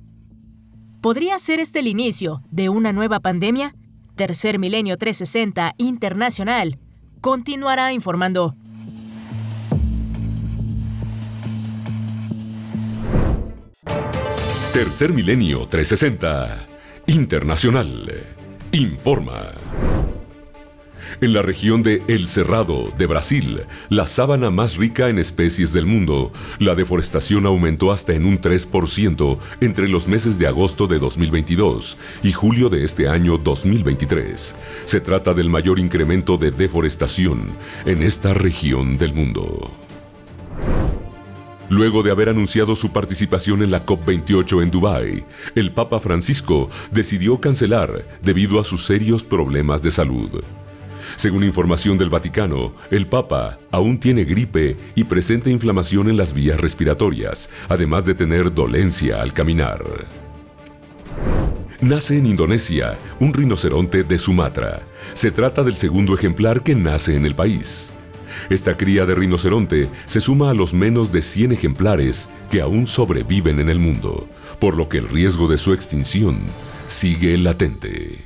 ¿Podría 1.00 1.38
ser 1.38 1.60
este 1.60 1.80
el 1.80 1.86
inicio 1.86 2.42
de 2.50 2.68
una 2.68 2.92
nueva 2.92 3.20
pandemia? 3.20 3.76
Tercer 4.16 4.58
Milenio 4.58 4.96
360 4.96 5.74
Internacional 5.78 6.80
continuará 7.20 7.92
informando. 7.92 8.56
Tercer 14.74 15.12
Milenio 15.12 15.68
360 15.68 16.66
Internacional 17.06 18.10
informa. 18.72 19.52
En 21.20 21.32
la 21.32 21.42
región 21.42 21.84
de 21.84 22.02
El 22.08 22.26
Cerrado 22.26 22.90
de 22.98 23.06
Brasil, 23.06 23.60
la 23.88 24.08
sábana 24.08 24.50
más 24.50 24.76
rica 24.76 25.08
en 25.08 25.20
especies 25.20 25.72
del 25.72 25.86
mundo, 25.86 26.32
la 26.58 26.74
deforestación 26.74 27.46
aumentó 27.46 27.92
hasta 27.92 28.14
en 28.14 28.26
un 28.26 28.40
3% 28.40 29.38
entre 29.60 29.86
los 29.86 30.08
meses 30.08 30.40
de 30.40 30.48
agosto 30.48 30.88
de 30.88 30.98
2022 30.98 31.96
y 32.24 32.32
julio 32.32 32.68
de 32.68 32.82
este 32.82 33.08
año 33.08 33.38
2023. 33.38 34.56
Se 34.86 35.00
trata 35.00 35.34
del 35.34 35.50
mayor 35.50 35.78
incremento 35.78 36.36
de 36.36 36.50
deforestación 36.50 37.52
en 37.86 38.02
esta 38.02 38.34
región 38.34 38.98
del 38.98 39.14
mundo. 39.14 39.70
Luego 41.70 42.02
de 42.02 42.10
haber 42.10 42.28
anunciado 42.28 42.76
su 42.76 42.92
participación 42.92 43.62
en 43.62 43.70
la 43.70 43.86
COP28 43.86 44.62
en 44.62 44.70
Dubái, 44.70 45.24
el 45.54 45.72
Papa 45.72 45.98
Francisco 45.98 46.68
decidió 46.90 47.40
cancelar 47.40 48.06
debido 48.22 48.60
a 48.60 48.64
sus 48.64 48.84
serios 48.84 49.24
problemas 49.24 49.82
de 49.82 49.90
salud. 49.90 50.44
Según 51.16 51.44
información 51.44 51.96
del 51.96 52.10
Vaticano, 52.10 52.74
el 52.90 53.06
Papa 53.06 53.58
aún 53.70 53.98
tiene 53.98 54.24
gripe 54.24 54.76
y 54.94 55.04
presenta 55.04 55.48
inflamación 55.48 56.08
en 56.08 56.16
las 56.16 56.34
vías 56.34 56.60
respiratorias, 56.60 57.48
además 57.68 58.04
de 58.04 58.14
tener 58.14 58.52
dolencia 58.52 59.22
al 59.22 59.32
caminar. 59.32 59.82
Nace 61.80 62.18
en 62.18 62.26
Indonesia 62.26 62.96
un 63.20 63.32
rinoceronte 63.32 64.04
de 64.04 64.18
Sumatra. 64.18 64.82
Se 65.12 65.30
trata 65.30 65.62
del 65.62 65.76
segundo 65.76 66.14
ejemplar 66.14 66.62
que 66.62 66.74
nace 66.74 67.16
en 67.16 67.26
el 67.26 67.34
país. 67.34 67.92
Esta 68.50 68.76
cría 68.76 69.06
de 69.06 69.14
rinoceronte 69.14 69.88
se 70.06 70.20
suma 70.20 70.50
a 70.50 70.54
los 70.54 70.74
menos 70.74 71.12
de 71.12 71.22
100 71.22 71.52
ejemplares 71.52 72.28
que 72.50 72.60
aún 72.60 72.86
sobreviven 72.86 73.60
en 73.60 73.68
el 73.68 73.78
mundo, 73.78 74.28
por 74.60 74.76
lo 74.76 74.88
que 74.88 74.98
el 74.98 75.08
riesgo 75.08 75.46
de 75.46 75.58
su 75.58 75.72
extinción 75.72 76.40
sigue 76.86 77.36
latente. 77.38 78.18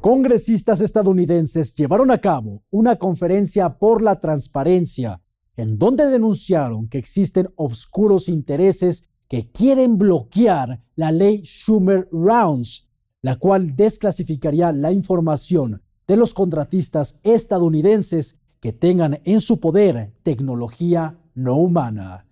Congresistas 0.00 0.80
estadounidenses 0.80 1.74
llevaron 1.74 2.10
a 2.10 2.18
cabo 2.18 2.64
una 2.70 2.96
conferencia 2.96 3.78
por 3.78 4.02
la 4.02 4.18
transparencia, 4.18 5.22
en 5.56 5.78
donde 5.78 6.06
denunciaron 6.06 6.88
que 6.88 6.98
existen 6.98 7.50
obscuros 7.54 8.28
intereses 8.28 9.08
que 9.28 9.50
quieren 9.50 9.98
bloquear 9.98 10.82
la 10.96 11.12
ley 11.12 11.42
Schumer-Rounds, 11.44 12.88
la 13.22 13.36
cual 13.36 13.76
desclasificaría 13.76 14.72
la 14.72 14.90
información 14.90 15.82
de 16.08 16.16
los 16.16 16.34
contratistas 16.34 17.20
estadounidenses 17.22 18.41
que 18.62 18.72
tengan 18.72 19.20
en 19.24 19.40
su 19.40 19.58
poder 19.58 20.12
tecnología 20.22 21.18
no 21.34 21.56
humana. 21.56 22.26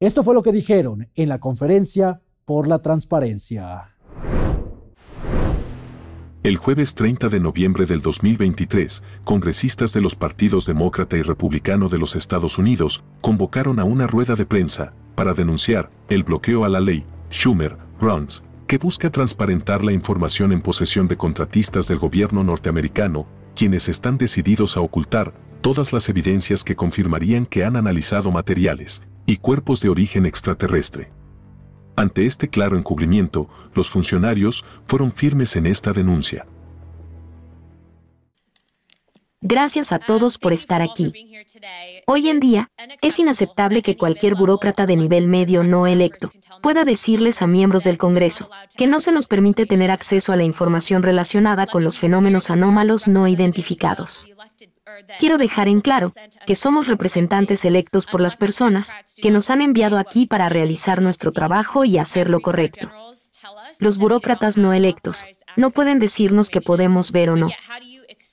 Esto 0.00 0.24
fue 0.24 0.34
lo 0.34 0.42
que 0.42 0.50
dijeron 0.50 1.08
en 1.14 1.28
la 1.28 1.38
conferencia 1.38 2.20
por 2.44 2.66
la 2.66 2.80
transparencia. 2.80 3.96
El 6.42 6.56
jueves 6.56 6.94
30 6.96 7.28
de 7.28 7.38
noviembre 7.38 7.86
del 7.86 8.02
2023, 8.02 9.02
congresistas 9.24 9.92
de 9.92 10.00
los 10.00 10.16
partidos 10.16 10.66
demócrata 10.66 11.16
y 11.16 11.22
republicano 11.22 11.88
de 11.88 11.98
los 11.98 12.16
Estados 12.16 12.58
Unidos 12.58 13.04
convocaron 13.20 13.78
a 13.78 13.84
una 13.84 14.08
rueda 14.08 14.34
de 14.34 14.44
prensa 14.44 14.92
para 15.14 15.34
denunciar 15.34 15.90
el 16.08 16.24
bloqueo 16.24 16.64
a 16.64 16.68
la 16.68 16.80
ley 16.80 17.04
Schumer-Rounds, 17.30 18.42
que 18.66 18.78
busca 18.78 19.10
transparentar 19.10 19.84
la 19.84 19.92
información 19.92 20.52
en 20.52 20.62
posesión 20.62 21.06
de 21.06 21.16
contratistas 21.16 21.86
del 21.86 21.98
gobierno 21.98 22.42
norteamericano, 22.42 23.26
quienes 23.54 23.88
están 23.88 24.18
decididos 24.18 24.76
a 24.76 24.80
ocultar 24.80 25.45
todas 25.66 25.92
las 25.92 26.08
evidencias 26.08 26.62
que 26.62 26.76
confirmarían 26.76 27.44
que 27.44 27.64
han 27.64 27.74
analizado 27.74 28.30
materiales 28.30 29.02
y 29.26 29.38
cuerpos 29.38 29.80
de 29.80 29.88
origen 29.88 30.24
extraterrestre. 30.24 31.10
Ante 31.96 32.24
este 32.24 32.46
claro 32.46 32.78
encubrimiento, 32.78 33.48
los 33.74 33.90
funcionarios 33.90 34.64
fueron 34.86 35.10
firmes 35.10 35.56
en 35.56 35.66
esta 35.66 35.92
denuncia. 35.92 36.46
Gracias 39.40 39.90
a 39.90 39.98
todos 39.98 40.38
por 40.38 40.52
estar 40.52 40.82
aquí. 40.82 41.12
Hoy 42.06 42.28
en 42.28 42.38
día, 42.38 42.70
es 43.02 43.18
inaceptable 43.18 43.82
que 43.82 43.96
cualquier 43.96 44.36
burócrata 44.36 44.86
de 44.86 44.94
nivel 44.94 45.26
medio 45.26 45.64
no 45.64 45.88
electo 45.88 46.30
pueda 46.62 46.84
decirles 46.84 47.42
a 47.42 47.48
miembros 47.48 47.82
del 47.82 47.98
Congreso 47.98 48.48
que 48.76 48.86
no 48.86 49.00
se 49.00 49.10
nos 49.10 49.26
permite 49.26 49.66
tener 49.66 49.90
acceso 49.90 50.32
a 50.32 50.36
la 50.36 50.44
información 50.44 51.02
relacionada 51.02 51.66
con 51.66 51.82
los 51.82 51.98
fenómenos 51.98 52.50
anómalos 52.50 53.08
no 53.08 53.26
identificados. 53.26 54.28
Quiero 55.18 55.38
dejar 55.38 55.68
en 55.68 55.80
claro 55.80 56.12
que 56.46 56.54
somos 56.54 56.88
representantes 56.88 57.64
electos 57.64 58.06
por 58.06 58.20
las 58.20 58.36
personas 58.36 58.92
que 59.20 59.30
nos 59.30 59.50
han 59.50 59.60
enviado 59.62 59.98
aquí 59.98 60.26
para 60.26 60.48
realizar 60.48 61.02
nuestro 61.02 61.32
trabajo 61.32 61.84
y 61.84 61.98
hacer 61.98 62.30
lo 62.30 62.40
correcto. 62.40 62.90
Los 63.78 63.98
burócratas 63.98 64.56
no 64.56 64.72
electos 64.72 65.26
no 65.56 65.70
pueden 65.70 65.98
decirnos 65.98 66.50
que 66.50 66.60
podemos 66.60 67.12
ver 67.12 67.30
o 67.30 67.36
no. 67.36 67.48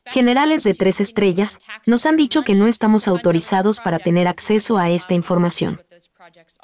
Generales 0.06 0.64
de 0.64 0.74
tres 0.74 1.00
estrellas 1.00 1.60
nos 1.86 2.06
han 2.06 2.18
dicho 2.18 2.44
que 2.44 2.56
no 2.56 2.68
estamos 2.68 3.08
autorizados 3.08 3.80
para 3.80 4.00
tener 4.00 4.28
acceso 4.28 4.78
a 4.78 4.90
esta 4.90 5.14
información. 5.14 5.82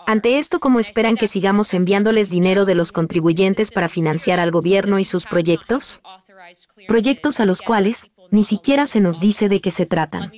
Ante 0.06 0.40
esto, 0.40 0.60
¿cómo 0.60 0.80
esperan 0.80 1.16
que 1.16 1.28
sigamos 1.28 1.74
enviándoles 1.74 2.30
dinero 2.30 2.66
de 2.66 2.76
los 2.76 2.92
contribuyentes 2.92 3.72
para 3.72 3.90
financiar 3.90 4.40
al 4.40 4.52
gobierno 4.52 5.00
y 5.00 5.06
sus 5.06 5.26
proyectos? 5.26 6.02
Proyectos 6.88 7.40
a 7.40 7.46
los 7.46 7.62
cuales 7.62 8.10
ni 8.32 8.44
siquiera 8.44 8.86
se 8.86 9.00
nos 9.00 9.20
dice 9.20 9.50
de 9.50 9.62
qué 9.62 9.72
se 9.72 9.86
tratan. 9.86 10.32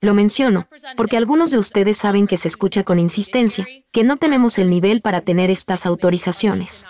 Lo 0.00 0.14
menciono, 0.14 0.68
porque 0.96 1.16
algunos 1.16 1.50
de 1.50 1.58
ustedes 1.58 1.96
saben 1.96 2.26
que 2.26 2.36
se 2.36 2.48
escucha 2.48 2.84
con 2.84 2.98
insistencia, 2.98 3.66
que 3.92 4.04
no 4.04 4.16
tenemos 4.16 4.58
el 4.58 4.70
nivel 4.70 5.00
para 5.00 5.20
tener 5.20 5.50
estas 5.50 5.86
autorizaciones. 5.86 6.86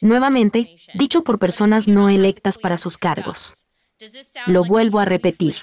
Nuevamente, 0.00 0.76
dicho 0.94 1.22
por 1.24 1.38
personas 1.38 1.88
no 1.88 2.08
electas 2.08 2.58
para 2.58 2.76
sus 2.76 2.98
cargos. 2.98 3.54
Lo 4.46 4.64
vuelvo 4.64 4.98
a 4.98 5.04
repetir. 5.04 5.56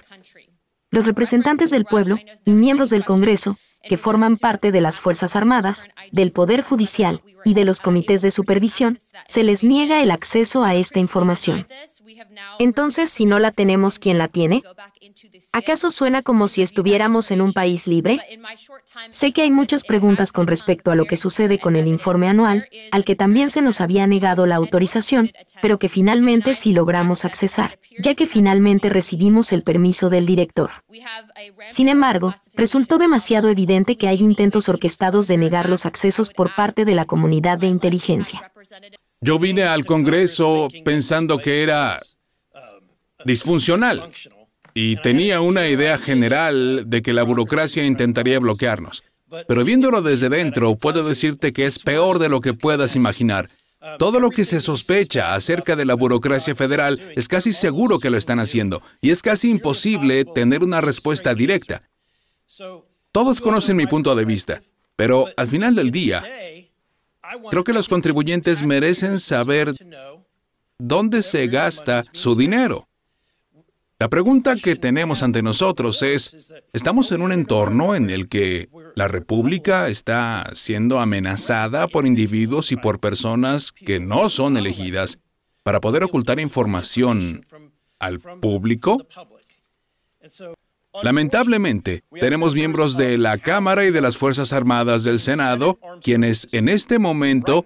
Los 0.90 1.06
representantes 1.06 1.70
del 1.70 1.86
pueblo 1.86 2.18
y 2.46 2.52
miembros 2.52 2.90
del 2.90 3.04
Congreso, 3.04 3.58
que 3.84 3.98
forman 3.98 4.38
parte 4.38 4.72
de 4.72 4.82
las 4.82 5.00
Fuerzas 5.00 5.36
Armadas, 5.36 5.86
del 6.12 6.32
Poder 6.32 6.62
Judicial 6.62 7.22
y 7.46 7.54
de 7.54 7.66
los 7.66 7.82
comités 7.82 8.22
de 8.22 8.32
supervisión, 8.32 9.00
se 9.26 9.44
les 9.44 9.64
niega 9.64 10.02
el 10.02 10.12
acceso 10.12 10.64
a 10.64 10.76
esta 10.76 11.00
información. 11.00 11.68
Entonces, 12.60 13.10
si 13.10 13.26
no 13.26 13.40
la 13.40 13.52
tenemos, 13.52 14.00
¿quién 14.00 14.18
la 14.18 14.28
tiene? 14.28 14.64
¿Acaso 15.52 15.92
suena 15.92 16.22
como 16.22 16.48
si 16.48 16.62
estuviéramos 16.62 17.32
en 17.32 17.42
un 17.42 17.54
país 17.54 17.88
libre? 17.88 18.20
Sé 19.10 19.32
que 19.32 19.42
hay 19.42 19.52
muchas 19.52 19.84
preguntas 19.84 20.32
con 20.32 20.48
respecto 20.48 20.92
a 20.92 20.96
lo 20.96 21.06
que 21.06 21.18
sucede 21.18 21.60
con 21.60 21.76
el 21.76 21.88
informe 21.88 22.28
anual, 22.28 22.68
al 22.92 23.04
que 23.06 23.16
también 23.16 23.50
se 23.50 23.62
nos 23.62 23.82
había 23.82 24.08
negado 24.08 24.46
la 24.46 24.56
autorización, 24.56 25.32
pero 25.62 25.78
que 25.78 25.90
finalmente 25.90 26.54
sí 26.54 26.74
logramos 26.74 27.26
accesar, 27.26 27.80
ya 28.00 28.16
que 28.16 28.28
finalmente 28.28 28.90
recibimos 28.90 29.52
el 29.52 29.64
permiso 29.64 30.10
del 30.10 30.26
director. 30.26 30.70
Sin 31.70 31.90
embargo, 31.90 32.36
resultó 32.54 32.98
demasiado 32.98 33.50
evidente 33.50 33.98
que 33.98 34.08
hay 34.08 34.22
intentos 34.22 34.70
orquestados 34.70 35.28
de 35.28 35.38
negar 35.38 35.70
los 35.70 35.86
accesos 35.86 36.32
por 36.32 36.56
parte 36.56 36.86
de 36.86 36.96
la 36.96 37.06
comunidad 37.06 37.58
de 37.58 37.68
inteligencia. 37.68 38.52
Yo 39.22 39.40
vine 39.40 39.64
al 39.64 39.86
Congreso 39.86 40.68
pensando 40.86 41.40
que 41.40 41.64
era 41.64 42.00
disfuncional 43.26 44.10
y 44.74 44.96
tenía 44.98 45.42
una 45.42 45.68
idea 45.68 45.98
general 45.98 46.84
de 46.88 47.02
que 47.02 47.14
la 47.14 47.24
burocracia 47.24 47.86
intentaría 47.86 48.40
bloquearnos. 48.40 49.04
Pero 49.48 49.64
viéndolo 49.64 50.02
desde 50.02 50.30
dentro, 50.30 50.78
puedo 50.78 51.08
decirte 51.08 51.52
que 51.52 51.66
es 51.66 51.80
peor 51.80 52.20
de 52.20 52.30
lo 52.30 52.42
que 52.42 52.54
puedas 52.54 52.96
imaginar. 52.96 53.50
Todo 54.00 54.20
lo 54.20 54.30
que 54.30 54.46
se 54.46 54.60
sospecha 54.60 55.34
acerca 55.34 55.76
de 55.76 55.86
la 55.86 55.96
burocracia 55.96 56.56
federal 56.56 57.14
es 57.16 57.28
casi 57.28 57.52
seguro 57.52 58.00
que 58.00 58.10
lo 58.10 58.18
están 58.18 58.40
haciendo 58.40 58.82
y 59.02 59.12
es 59.12 59.22
casi 59.22 59.50
imposible 59.50 60.26
tener 60.26 60.64
una 60.64 60.82
respuesta 60.82 61.34
directa. 61.34 61.84
Todos 63.12 63.42
conocen 63.42 63.78
mi 63.78 63.88
punto 63.88 64.16
de 64.16 64.26
vista, 64.26 64.62
pero 64.96 65.26
al 65.36 65.48
final 65.48 65.76
del 65.76 65.92
día, 65.92 66.24
Creo 67.50 67.64
que 67.64 67.74
los 67.74 67.90
contribuyentes 67.90 68.64
merecen 68.64 69.20
saber 69.20 69.74
dónde 70.78 71.22
se 71.22 71.48
gasta 71.48 72.04
su 72.12 72.36
dinero. 72.36 72.87
La 74.00 74.10
pregunta 74.10 74.56
que 74.56 74.76
tenemos 74.76 75.24
ante 75.24 75.42
nosotros 75.42 76.04
es, 76.04 76.54
¿estamos 76.72 77.12
en 77.12 77.24
un 77.24 77.32
entorno 77.32 77.96
en 77.96 78.12
el 78.12 78.28
que 78.28 78.70
la 78.96 79.08
República 79.08 79.88
está 79.88 80.52
siendo 80.54 81.00
amenazada 81.00 81.88
por 81.88 82.06
individuos 82.06 82.72
y 82.72 82.76
por 82.76 83.00
personas 83.00 83.72
que 83.72 84.00
no 84.00 84.30
son 84.30 84.56
elegidas 84.56 85.18
para 85.64 85.82
poder 85.82 86.04
ocultar 86.04 86.40
información 86.40 87.44
al 87.98 88.20
público? 88.20 89.04
Lamentablemente, 91.02 92.04
tenemos 92.20 92.54
miembros 92.54 92.98
de 92.98 93.18
la 93.18 93.40
Cámara 93.40 93.86
y 93.86 93.92
de 93.92 94.02
las 94.02 94.16
Fuerzas 94.16 94.54
Armadas 94.54 95.04
del 95.04 95.18
Senado 95.18 95.80
quienes 96.04 96.48
en 96.52 96.70
este 96.70 97.00
momento 97.00 97.66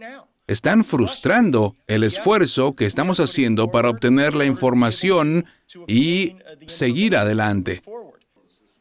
están 0.51 0.83
frustrando 0.83 1.75
el 1.87 2.03
esfuerzo 2.03 2.75
que 2.75 2.85
estamos 2.85 3.19
haciendo 3.19 3.71
para 3.71 3.89
obtener 3.89 4.35
la 4.35 4.45
información 4.45 5.45
y 5.87 6.35
seguir 6.67 7.15
adelante. 7.15 7.81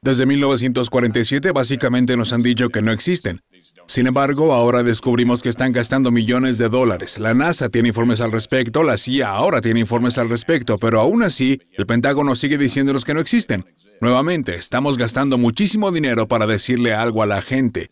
Desde 0.03 0.27
1947 0.27 1.53
básicamente 1.53 2.17
nos 2.17 2.33
han 2.33 2.43
dicho 2.43 2.71
que 2.71 2.83
no 2.83 2.91
existen. 2.91 3.43
Sin 3.87 4.07
embargo, 4.07 4.53
ahora 4.53 4.83
descubrimos 4.83 5.43
que 5.43 5.49
están 5.49 5.73
gastando 5.73 6.11
millones 6.11 6.59
de 6.59 6.69
dólares. 6.69 7.19
La 7.19 7.35
NASA 7.35 7.69
tiene 7.69 7.89
informes 7.89 8.21
al 8.21 8.33
respecto, 8.33 8.83
la 8.83 8.97
CIA 8.97 9.29
ahora 9.29 9.61
tiene 9.61 9.81
informes 9.81 10.19
al 10.19 10.29
respecto, 10.29 10.79
pero 10.79 11.01
aún 11.01 11.23
así, 11.23 11.61
el 11.73 11.87
Pentágono 11.87 12.35
sigue 12.35 12.59
diciéndonos 12.59 13.05
que 13.05 13.15
no 13.15 13.21
existen. 13.21 13.65
Nuevamente, 14.01 14.57
estamos 14.57 14.97
gastando 14.97 15.39
muchísimo 15.39 15.93
dinero 15.93 16.27
para 16.27 16.47
decirle 16.47 16.95
algo 16.95 17.23
a 17.23 17.27
la 17.27 17.43
gente, 17.43 17.91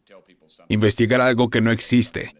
investigar 0.68 1.20
algo 1.20 1.50
que 1.50 1.60
no 1.60 1.70
existe. 1.70 2.34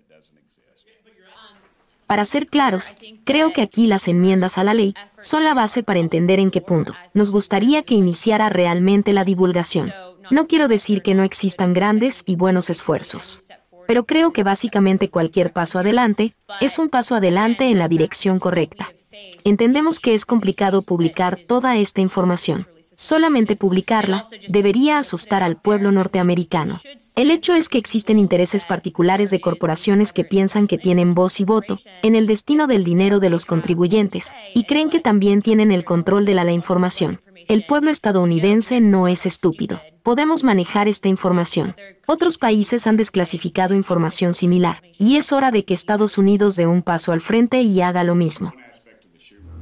Para 2.09 2.24
ser 2.24 2.46
claros, 2.46 2.94
creo 3.24 3.52
que 3.52 3.61
aquí 3.61 3.86
las 3.86 4.09
enmiendas 4.09 4.56
a 4.56 4.64
la 4.64 4.72
ley 4.72 4.94
son 5.20 5.44
la 5.44 5.52
base 5.52 5.82
para 5.82 6.00
entender 6.00 6.40
en 6.40 6.50
qué 6.50 6.62
punto 6.62 6.94
nos 7.12 7.30
gustaría 7.30 7.82
que 7.82 7.94
iniciara 7.94 8.48
realmente 8.48 9.12
la 9.12 9.24
divulgación. 9.24 9.92
No 10.30 10.46
quiero 10.46 10.68
decir 10.68 11.02
que 11.02 11.14
no 11.14 11.22
existan 11.22 11.74
grandes 11.74 12.22
y 12.24 12.36
buenos 12.36 12.70
esfuerzos, 12.70 13.42
pero 13.86 14.06
creo 14.06 14.32
que 14.32 14.42
básicamente 14.42 15.11
cualquier 15.11 15.52
paso 15.52 15.78
adelante 15.78 16.34
es 16.62 16.78
un 16.78 16.88
paso 16.88 17.14
adelante 17.14 17.68
en 17.68 17.78
la 17.78 17.88
dirección 17.88 18.38
correcta. 18.38 18.90
Entendemos 19.44 20.00
que 20.00 20.14
es 20.14 20.24
complicado 20.24 20.80
publicar 20.80 21.38
toda 21.46 21.76
esta 21.76 22.00
información. 22.00 22.66
Solamente 23.01 23.55
publicarla 23.55 24.26
debería 24.49 24.99
asustar 24.99 25.44
al 25.44 25.57
pueblo 25.57 25.92
norteamericano. 25.92 26.80
El 27.14 27.30
hecho 27.30 27.55
es 27.55 27.68
que 27.68 27.78
existen 27.78 28.18
intereses 28.18 28.64
particulares 28.64 29.30
de 29.30 29.40
corporaciones 29.40 30.12
que 30.12 30.24
piensan 30.24 30.66
que 30.66 30.78
tienen 30.78 31.14
voz 31.14 31.38
y 31.38 31.44
voto 31.44 31.78
en 32.03 32.16
el 32.16 32.26
destino 32.26 32.66
del 32.66 32.82
dinero 32.82 33.20
de 33.20 33.30
los 33.30 33.46
contribuyentes 33.46 34.32
y 34.53 34.64
creen 34.64 34.90
que 34.90 34.99
también 34.99 35.42
tienen 35.42 35.70
el 35.70 35.84
control 35.84 36.24
de 36.24 36.34
la, 36.34 36.51
información. 36.51 37.20
El 37.46 37.64
pueblo 37.66 37.92
estadounidense 37.92 38.80
no 38.80 39.07
es 39.07 39.26
estúpido. 39.26 39.80
Podemos 40.03 40.42
manejar 40.42 40.88
esta 40.88 41.07
información. 41.07 41.76
Otros 42.07 42.36
países 42.36 42.88
han 42.88 42.96
desclasificado 42.96 43.74
información 43.74 44.34
similar, 44.34 44.82
y 44.99 45.16
es 45.16 45.30
hora 45.30 45.53
de 45.53 45.64
que 45.64 45.74
Estados 45.74 46.18
Unidos 46.18 46.57
dé 46.57 46.66
un 46.66 46.82
paso 46.82 47.12
al 47.12 47.20
frente 47.20 47.62
y 47.62 47.80
haga 47.80 48.03
lo 48.03 48.16
mismo. 48.16 48.55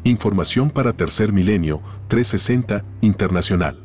Información 0.06 0.70
para 0.70 0.92
Tercer 0.92 1.32
Milenio 1.32 1.82
360 2.06 2.84
Internacional. 3.00 3.82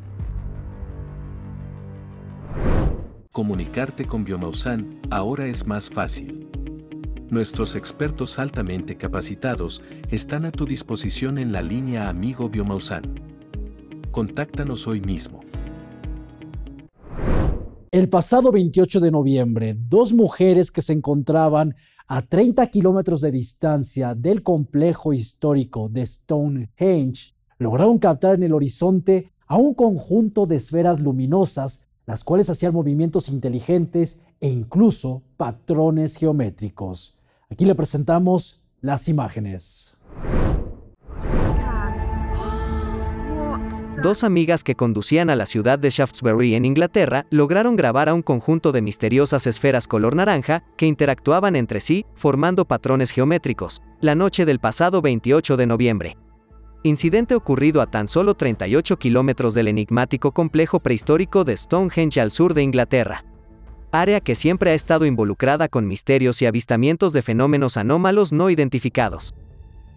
Comunicarte 3.32 4.06
con 4.06 4.24
Biomausan 4.24 5.00
ahora 5.10 5.48
es 5.48 5.66
más 5.66 5.90
fácil. 5.90 6.48
Nuestros 7.32 7.76
expertos 7.76 8.38
altamente 8.38 8.98
capacitados 8.98 9.82
están 10.12 10.46
a 10.46 10.52
tu 10.52 10.68
disposición 10.68 11.40
en 11.40 11.52
la 11.52 11.64
línea 11.64 12.08
Amigo 12.08 12.50
Biomausan. 12.50 13.02
Contáctanos 14.12 14.86
hoy 14.86 15.02
mismo. 15.02 15.40
El 17.92 18.08
pasado 18.08 18.54
28 18.54 19.02
de 19.02 19.12
noviembre, 19.12 19.76
dos 19.78 20.14
mujeres 20.14 20.72
que 20.72 20.82
se 20.82 20.94
encontraban 20.94 21.76
a 22.08 22.22
30 22.22 22.66
kilómetros 22.68 23.20
de 23.20 23.32
distancia 23.32 24.16
del 24.16 24.44
complejo 24.44 25.12
histórico 25.12 25.90
de 25.90 26.06
Stonehenge 26.06 27.36
lograron 27.58 28.00
captar 28.00 28.36
en 28.36 28.44
el 28.44 28.54
horizonte 28.54 29.34
a 29.46 29.58
un 29.58 29.74
conjunto 29.74 30.46
de 30.46 30.56
esferas 30.56 31.02
luminosas 31.02 31.86
las 32.06 32.24
cuales 32.24 32.50
hacían 32.50 32.74
movimientos 32.74 33.28
inteligentes 33.28 34.22
e 34.40 34.48
incluso 34.48 35.24
patrones 35.36 36.16
geométricos. 36.16 37.18
Aquí 37.50 37.66
le 37.66 37.76
presentamos 37.76 38.62
las 38.80 39.10
imágenes. 39.10 39.98
Dos 44.02 44.24
amigas 44.24 44.64
que 44.64 44.74
conducían 44.74 45.30
a 45.30 45.36
la 45.36 45.46
ciudad 45.46 45.78
de 45.78 45.92
Shaftesbury 45.92 46.56
en 46.56 46.66
Inglaterra 46.66 47.28
lograron 47.30 47.76
grabar 47.76 48.10
a 48.10 48.16
un 48.16 48.24
conjunto 48.24 48.72
de 48.72 48.82
misteriosas 48.82 49.46
esferas 49.46 49.88
color 49.88 50.16
naranja 50.16 50.64
que 50.76 50.88
interactuaban 50.88 51.56
entre 51.56 51.80
sí, 51.80 52.08
formando 52.16 52.66
patrones 52.66 53.12
geométricos, 53.12 53.84
la 54.00 54.16
noche 54.16 54.46
del 54.46 54.58
pasado 54.60 55.04
28 55.04 55.56
de 55.56 55.66
noviembre 55.68 56.18
incidente 56.84 57.36
ocurrido 57.36 57.80
a 57.80 57.92
tan 57.92 58.08
solo 58.08 58.34
38 58.34 58.98
kilómetros 58.98 59.54
del 59.54 59.68
enigmático 59.68 60.32
complejo 60.32 60.80
prehistórico 60.80 61.44
de 61.44 61.56
Stonehenge 61.56 62.20
al 62.20 62.32
sur 62.32 62.56
de 62.56 62.64
Inglaterra. 62.64 63.24
Área 63.92 64.20
que 64.20 64.34
siempre 64.34 64.72
ha 64.72 64.74
estado 64.74 65.06
involucrada 65.06 65.68
con 65.68 65.86
misterios 65.86 66.42
y 66.42 66.48
avistamientos 66.48 67.14
de 67.14 67.22
fenómenos 67.22 67.78
anómalos 67.78 68.32
no 68.32 68.50
identificados. 68.50 69.36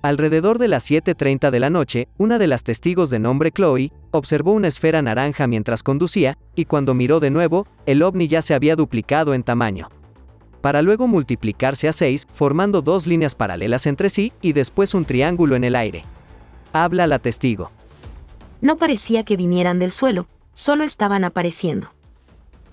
Alrededor 0.05 0.59
de 0.59 0.69
las 0.69 0.91
7.30 0.91 1.51
de 1.51 1.61
la 1.61 1.71
noche, 1.71 2.09
una 2.19 2.39
de 2.39 2.47
las 2.47 2.63
testigos 2.63 3.09
de 3.09 3.19
nombre 3.19 3.51
Chloe 3.51 3.91
observó 4.11 4.53
una 4.53 4.69
esfera 4.69 5.01
naranja 5.01 5.47
mientras 5.47 5.83
conducía, 5.83 6.37
y 6.55 6.67
cuando 6.67 6.93
miró 6.93 7.21
de 7.21 7.31
nuevo, 7.31 7.67
el 7.87 8.03
ovni 8.03 8.29
ya 8.29 8.43
se 8.43 8.53
había 8.53 8.77
duplicado 8.77 9.33
en 9.33 9.43
tamaño. 9.43 9.89
Para 10.61 10.83
luego 10.83 11.09
multiplicarse 11.09 11.89
a 11.89 11.95
6, 11.95 12.29
formando 12.31 12.83
dos 12.83 13.07
líneas 13.07 13.35
paralelas 13.35 13.87
entre 13.87 14.11
sí 14.11 14.35
y 14.43 14.53
después 14.53 14.93
un 14.93 15.07
triángulo 15.07 15.57
en 15.57 15.65
el 15.65 15.75
aire. 15.75 16.05
Habla 16.75 17.07
la 17.07 17.19
testigo. 17.19 17.71
No 18.61 18.77
parecía 18.77 19.25
que 19.25 19.39
vinieran 19.39 19.79
del 19.79 19.91
suelo, 19.91 20.27
solo 20.53 20.85
estaban 20.85 21.25
apareciendo. 21.25 21.95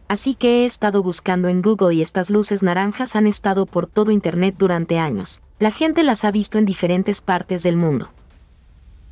Así 0.10 0.36
que 0.36 0.64
he 0.64 0.66
estado 0.66 1.02
buscando 1.02 1.48
en 1.48 1.62
Google 1.62 1.96
y 1.96 2.02
estas 2.02 2.30
luces 2.30 2.62
naranjas 2.62 3.16
han 3.16 3.26
estado 3.26 3.66
por 3.66 3.88
todo 3.88 4.12
Internet 4.12 4.56
durante 4.58 5.00
años. 5.00 5.42
La 5.62 5.70
gente 5.70 6.02
las 6.02 6.26
ha 6.26 6.32
visto 6.32 6.58
en 6.58 6.66
diferentes 6.66 7.22
partes 7.22 7.62
del 7.62 7.78
mundo. 7.78 8.10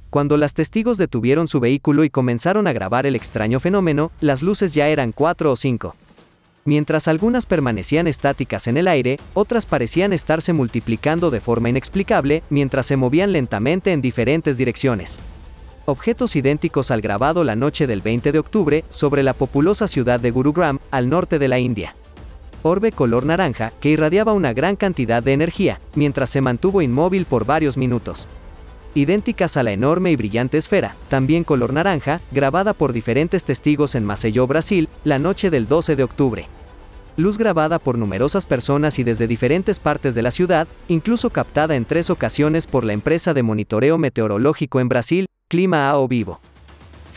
Cuando 0.09 0.35
las 0.35 0.55
testigos 0.55 0.97
detuvieron 0.97 1.47
su 1.47 1.59
vehículo 1.59 2.03
y 2.03 2.09
comenzaron 2.09 2.65
a 2.65 2.73
grabar 2.73 3.05
el 3.05 3.15
extraño 3.15 3.59
fenómeno, 3.59 4.11
las 4.19 4.41
luces 4.41 4.73
ya 4.73 4.87
eran 4.87 5.11
cuatro 5.11 5.51
o 5.51 5.55
cinco. 5.55 5.95
Mientras 6.65 7.07
algunas 7.07 7.45
permanecían 7.45 8.07
estáticas 8.07 8.65
en 8.65 8.77
el 8.77 8.87
aire, 8.87 9.19
otras 9.35 9.67
parecían 9.67 10.11
estarse 10.11 10.51
multiplicando 10.51 11.29
de 11.29 11.39
forma 11.39 11.69
inexplicable 11.69 12.41
mientras 12.49 12.87
se 12.87 12.97
movían 12.97 13.31
lentamente 13.31 13.91
en 13.91 14.01
diferentes 14.01 14.57
direcciones. 14.57 15.19
Objetos 15.85 16.35
idénticos 16.35 16.89
al 16.89 17.01
grabado 17.01 17.43
la 17.43 17.55
noche 17.55 17.85
del 17.85 18.01
20 18.01 18.31
de 18.31 18.39
octubre 18.39 18.85
sobre 18.89 19.21
la 19.21 19.35
populosa 19.35 19.87
ciudad 19.87 20.19
de 20.19 20.31
Gurugram, 20.31 20.79
al 20.89 21.09
norte 21.09 21.37
de 21.37 21.47
la 21.47 21.59
India. 21.59 21.93
Orbe 22.61 22.91
color 22.91 23.25
naranja 23.25 23.71
que 23.79 23.89
irradiaba 23.89 24.33
una 24.33 24.53
gran 24.53 24.75
cantidad 24.75 25.23
de 25.23 25.33
energía, 25.33 25.79
mientras 25.95 26.29
se 26.29 26.41
mantuvo 26.41 26.81
inmóvil 26.81 27.25
por 27.25 27.45
varios 27.45 27.77
minutos 27.77 28.27
idénticas 28.95 29.55
a 29.55 29.63
la 29.63 29.71
enorme 29.71 30.11
y 30.11 30.15
brillante 30.15 30.57
esfera, 30.57 30.95
también 31.09 31.43
color 31.43 31.73
naranja, 31.73 32.21
grabada 32.31 32.73
por 32.73 32.91
diferentes 32.91 33.45
testigos 33.45 33.93
en 33.93 34.03
Maceió, 34.03 34.47
Brasil, 34.47 34.89
la 35.03 35.19
noche 35.19 35.51
del 35.51 35.67
12 35.67 35.95
de 35.95 36.03
octubre 36.03 36.47
luz 37.19 37.37
grabada 37.37 37.79
por 37.79 37.97
numerosas 37.97 38.45
personas 38.45 38.97
y 38.97 39.03
desde 39.03 39.27
diferentes 39.27 39.79
partes 39.79 40.15
de 40.15 40.21
la 40.21 40.31
ciudad, 40.31 40.67
incluso 40.87 41.29
captada 41.29 41.75
en 41.75 41.85
tres 41.85 42.09
ocasiones 42.09 42.65
por 42.65 42.85
la 42.85 42.93
empresa 42.93 43.33
de 43.33 43.43
monitoreo 43.43 43.97
meteorológico 43.97 44.79
en 44.79 44.87
Brasil, 44.87 45.25
Clima 45.49 45.89
AO 45.89 46.07
Vivo. 46.07 46.39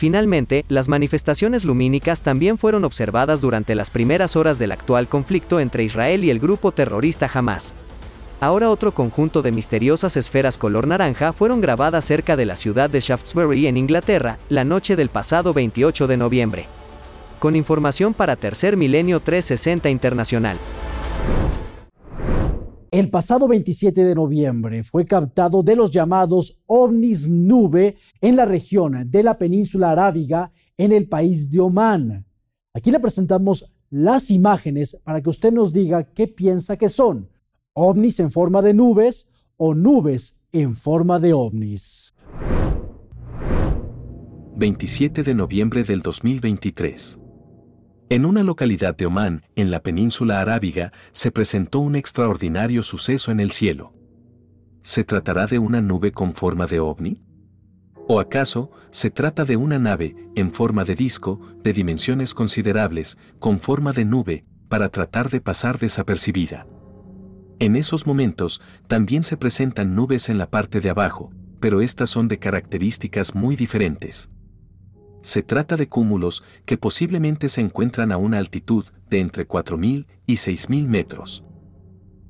Finalmente, 0.03 0.65
las 0.67 0.89
manifestaciones 0.89 1.63
lumínicas 1.63 2.23
también 2.23 2.57
fueron 2.57 2.83
observadas 2.83 3.39
durante 3.39 3.73
las 3.73 3.89
primeras 3.89 4.35
horas 4.35 4.59
del 4.59 4.73
actual 4.73 5.07
conflicto 5.07 5.61
entre 5.61 5.85
Israel 5.85 6.25
y 6.25 6.29
el 6.29 6.41
grupo 6.41 6.73
terrorista 6.73 7.31
Hamas. 7.33 7.73
Ahora 8.41 8.69
otro 8.69 8.91
conjunto 8.93 9.41
de 9.41 9.53
misteriosas 9.53 10.17
esferas 10.17 10.57
color 10.57 10.87
naranja 10.87 11.31
fueron 11.31 11.61
grabadas 11.61 12.03
cerca 12.03 12.35
de 12.35 12.45
la 12.45 12.57
ciudad 12.57 12.89
de 12.89 12.99
Shaftesbury 12.99 13.67
en 13.67 13.77
Inglaterra, 13.77 14.39
la 14.49 14.65
noche 14.65 14.97
del 14.97 15.07
pasado 15.07 15.53
28 15.53 16.07
de 16.07 16.17
noviembre 16.17 16.65
con 17.39 17.55
información 17.55 18.13
para 18.13 18.35
Tercer 18.35 18.75
Milenio 18.75 19.21
360 19.21 19.89
Internacional. 19.89 20.57
El 22.93 23.09
pasado 23.09 23.47
27 23.47 24.03
de 24.03 24.13
noviembre 24.13 24.83
fue 24.83 25.03
captado 25.03 25.63
de 25.63 25.75
los 25.75 25.89
llamados 25.89 26.61
ovnis 26.67 27.27
nube 27.27 27.97
en 28.21 28.35
la 28.35 28.45
región 28.45 29.09
de 29.09 29.23
la 29.23 29.39
península 29.39 29.89
arábiga 29.89 30.51
en 30.77 30.91
el 30.91 31.09
país 31.09 31.49
de 31.49 31.59
Omán. 31.59 32.27
Aquí 32.71 32.91
le 32.91 32.99
presentamos 32.99 33.73
las 33.89 34.29
imágenes 34.29 35.01
para 35.03 35.23
que 35.23 35.29
usted 35.31 35.51
nos 35.51 35.73
diga 35.73 36.03
qué 36.03 36.27
piensa 36.27 36.77
que 36.77 36.87
son, 36.87 37.31
ovnis 37.73 38.19
en 38.19 38.31
forma 38.31 38.61
de 38.61 38.75
nubes 38.75 39.27
o 39.57 39.73
nubes 39.73 40.39
en 40.51 40.75
forma 40.75 41.19
de 41.19 41.33
ovnis. 41.33 42.13
27 44.55 45.23
de 45.23 45.33
noviembre 45.33 45.83
del 45.83 46.03
2023. 46.03 47.22
En 48.13 48.25
una 48.25 48.43
localidad 48.43 48.95
de 48.95 49.07
Omán, 49.07 49.41
en 49.55 49.71
la 49.71 49.81
península 49.81 50.39
arábiga, 50.39 50.93
se 51.13 51.31
presentó 51.31 51.79
un 51.79 51.95
extraordinario 51.95 52.83
suceso 52.83 53.31
en 53.31 53.39
el 53.39 53.49
cielo. 53.49 53.91
¿Se 54.83 55.03
tratará 55.03 55.47
de 55.47 55.57
una 55.57 55.81
nube 55.81 56.11
con 56.11 56.35
forma 56.35 56.67
de 56.67 56.79
ovni? 56.79 57.23
¿O 58.07 58.19
acaso 58.19 58.69
se 58.91 59.09
trata 59.09 59.45
de 59.45 59.57
una 59.57 59.79
nave 59.79 60.15
en 60.35 60.51
forma 60.51 60.83
de 60.83 60.93
disco, 60.93 61.41
de 61.63 61.73
dimensiones 61.73 62.35
considerables, 62.35 63.17
con 63.39 63.59
forma 63.59 63.93
de 63.93 64.05
nube, 64.05 64.45
para 64.69 64.89
tratar 64.89 65.31
de 65.31 65.41
pasar 65.41 65.79
desapercibida? 65.79 66.67
En 67.57 67.75
esos 67.75 68.05
momentos 68.05 68.61
también 68.85 69.23
se 69.23 69.37
presentan 69.37 69.95
nubes 69.95 70.29
en 70.29 70.37
la 70.37 70.51
parte 70.51 70.81
de 70.81 70.91
abajo, 70.91 71.31
pero 71.59 71.81
estas 71.81 72.11
son 72.11 72.27
de 72.27 72.37
características 72.37 73.33
muy 73.33 73.55
diferentes. 73.55 74.29
Se 75.23 75.41
trata 75.41 75.77
de 75.77 75.87
cúmulos 75.87 76.43
que 76.65 76.77
posiblemente 76.77 77.47
se 77.47 77.61
encuentran 77.61 78.11
a 78.11 78.17
una 78.17 78.39
altitud 78.39 78.85
de 79.09 79.21
entre 79.21 79.47
4.000 79.47 80.05
y 80.27 80.33
6.000 80.33 80.85
metros. 80.87 81.45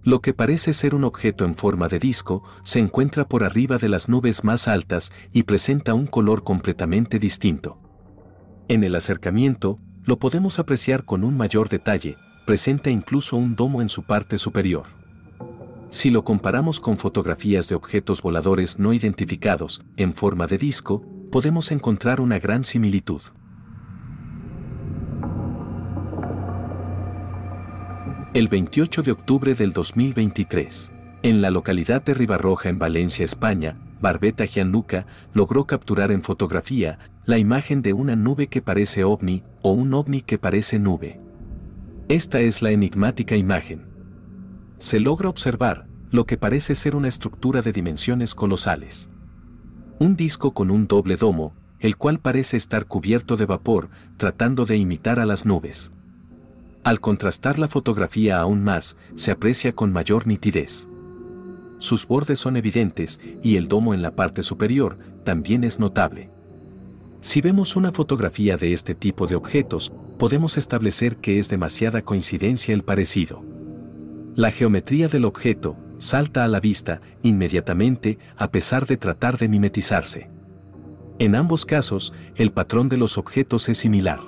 Lo 0.03 0.21
que 0.21 0.35
parece 0.35 0.73
ser 0.73 0.93
un 0.93 1.03
objeto 1.03 1.43
en 1.43 1.55
forma 1.55 1.87
de 1.87 1.97
disco 1.97 2.43
se 2.61 2.79
encuentra 2.79 3.27
por 3.27 3.43
arriba 3.43 3.79
de 3.79 3.89
las 3.89 4.09
nubes 4.09 4.43
más 4.43 4.67
altas 4.67 5.11
y 5.31 5.43
presenta 5.43 5.95
un 5.95 6.05
color 6.05 6.43
completamente 6.43 7.17
distinto. 7.17 7.79
En 8.67 8.83
el 8.83 8.95
acercamiento, 8.95 9.79
lo 10.03 10.19
podemos 10.19 10.59
apreciar 10.59 11.03
con 11.03 11.23
un 11.23 11.35
mayor 11.35 11.69
detalle, 11.69 12.15
presenta 12.45 12.91
incluso 12.91 13.37
un 13.37 13.55
domo 13.55 13.81
en 13.81 13.89
su 13.89 14.03
parte 14.03 14.37
superior. 14.37 14.85
Si 15.89 16.11
lo 16.11 16.23
comparamos 16.23 16.79
con 16.79 16.97
fotografías 16.97 17.69
de 17.69 17.75
objetos 17.75 18.21
voladores 18.21 18.77
no 18.77 18.93
identificados, 18.93 19.83
en 19.97 20.13
forma 20.13 20.45
de 20.45 20.59
disco, 20.59 21.03
podemos 21.33 21.71
encontrar 21.71 22.21
una 22.21 22.37
gran 22.37 22.63
similitud. 22.63 23.19
El 28.35 28.47
28 28.49 29.01
de 29.01 29.11
octubre 29.13 29.55
del 29.55 29.73
2023, 29.73 30.91
en 31.23 31.41
la 31.41 31.49
localidad 31.49 32.03
de 32.03 32.13
Ribarroja 32.13 32.69
en 32.69 32.77
Valencia, 32.77 33.25
España, 33.25 33.79
Barbeta 33.99 34.45
Gianluca 34.45 35.07
logró 35.33 35.65
capturar 35.65 36.11
en 36.11 36.21
fotografía 36.21 36.99
la 37.25 37.39
imagen 37.39 37.81
de 37.81 37.93
una 37.93 38.15
nube 38.15 38.45
que 38.45 38.61
parece 38.61 39.03
ovni 39.03 39.41
o 39.63 39.71
un 39.71 39.91
ovni 39.95 40.21
que 40.21 40.37
parece 40.37 40.77
nube. 40.77 41.19
Esta 42.09 42.41
es 42.41 42.61
la 42.61 42.69
enigmática 42.69 43.35
imagen. 43.35 43.87
Se 44.77 44.99
logra 44.99 45.29
observar 45.29 45.87
lo 46.11 46.27
que 46.27 46.37
parece 46.37 46.75
ser 46.75 46.95
una 46.95 47.07
estructura 47.07 47.63
de 47.63 47.71
dimensiones 47.71 48.35
colosales 48.35 49.09
un 49.99 50.15
disco 50.15 50.53
con 50.53 50.71
un 50.71 50.87
doble 50.87 51.15
domo, 51.15 51.53
el 51.79 51.97
cual 51.97 52.19
parece 52.19 52.57
estar 52.57 52.85
cubierto 52.85 53.35
de 53.35 53.45
vapor, 53.45 53.89
tratando 54.17 54.65
de 54.65 54.77
imitar 54.77 55.19
a 55.19 55.25
las 55.25 55.45
nubes. 55.45 55.91
Al 56.83 56.99
contrastar 56.99 57.59
la 57.59 57.67
fotografía 57.67 58.39
aún 58.39 58.63
más, 58.63 58.97
se 59.15 59.31
aprecia 59.31 59.73
con 59.73 59.91
mayor 59.93 60.27
nitidez. 60.27 60.87
Sus 61.77 62.07
bordes 62.07 62.39
son 62.39 62.57
evidentes 62.57 63.19
y 63.41 63.55
el 63.57 63.67
domo 63.67 63.93
en 63.93 64.01
la 64.01 64.15
parte 64.15 64.43
superior 64.43 64.97
también 65.23 65.63
es 65.63 65.79
notable. 65.79 66.29
Si 67.21 67.39
vemos 67.39 67.75
una 67.75 67.91
fotografía 67.91 68.57
de 68.57 68.73
este 68.73 68.95
tipo 68.95 69.27
de 69.27 69.35
objetos, 69.35 69.93
podemos 70.17 70.57
establecer 70.57 71.17
que 71.17 71.39
es 71.39 71.49
demasiada 71.49 72.01
coincidencia 72.01 72.73
el 72.73 72.83
parecido. 72.83 73.43
La 74.35 74.51
geometría 74.51 75.07
del 75.07 75.25
objeto, 75.25 75.77
salta 76.03 76.43
a 76.43 76.47
la 76.47 76.59
vista 76.59 77.01
inmediatamente 77.21 78.19
a 78.35 78.51
pesar 78.51 78.85
de 78.85 78.97
tratar 78.97 79.37
de 79.37 79.47
mimetizarse. 79.47 80.29
En 81.17 81.33
ambos 81.35 81.65
casos, 81.65 82.13
el 82.35 82.51
patrón 82.51 82.89
de 82.89 82.97
los 82.97 83.17
objetos 83.17 83.69
es 83.69 83.77
similar. 83.77 84.19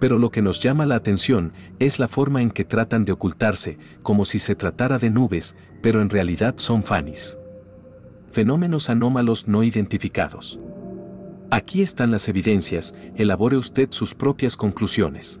Pero 0.00 0.18
lo 0.18 0.30
que 0.30 0.40
nos 0.40 0.60
llama 0.60 0.86
la 0.86 0.94
atención 0.94 1.52
es 1.78 1.98
la 1.98 2.08
forma 2.08 2.40
en 2.40 2.50
que 2.50 2.64
tratan 2.64 3.04
de 3.04 3.12
ocultarse, 3.12 3.78
como 4.02 4.24
si 4.24 4.38
se 4.38 4.54
tratara 4.54 4.98
de 4.98 5.10
nubes, 5.10 5.54
pero 5.82 6.00
en 6.00 6.08
realidad 6.08 6.54
son 6.56 6.82
fanis. 6.82 7.36
Fenómenos 8.32 8.88
anómalos 8.88 9.48
no 9.48 9.62
identificados. 9.62 10.58
Aquí 11.50 11.82
están 11.82 12.10
las 12.10 12.28
evidencias, 12.28 12.94
elabore 13.16 13.58
usted 13.58 13.88
sus 13.90 14.14
propias 14.14 14.56
conclusiones. 14.56 15.40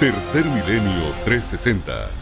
Tercer 0.00 0.46
Milenio 0.46 1.12
360 1.26 2.19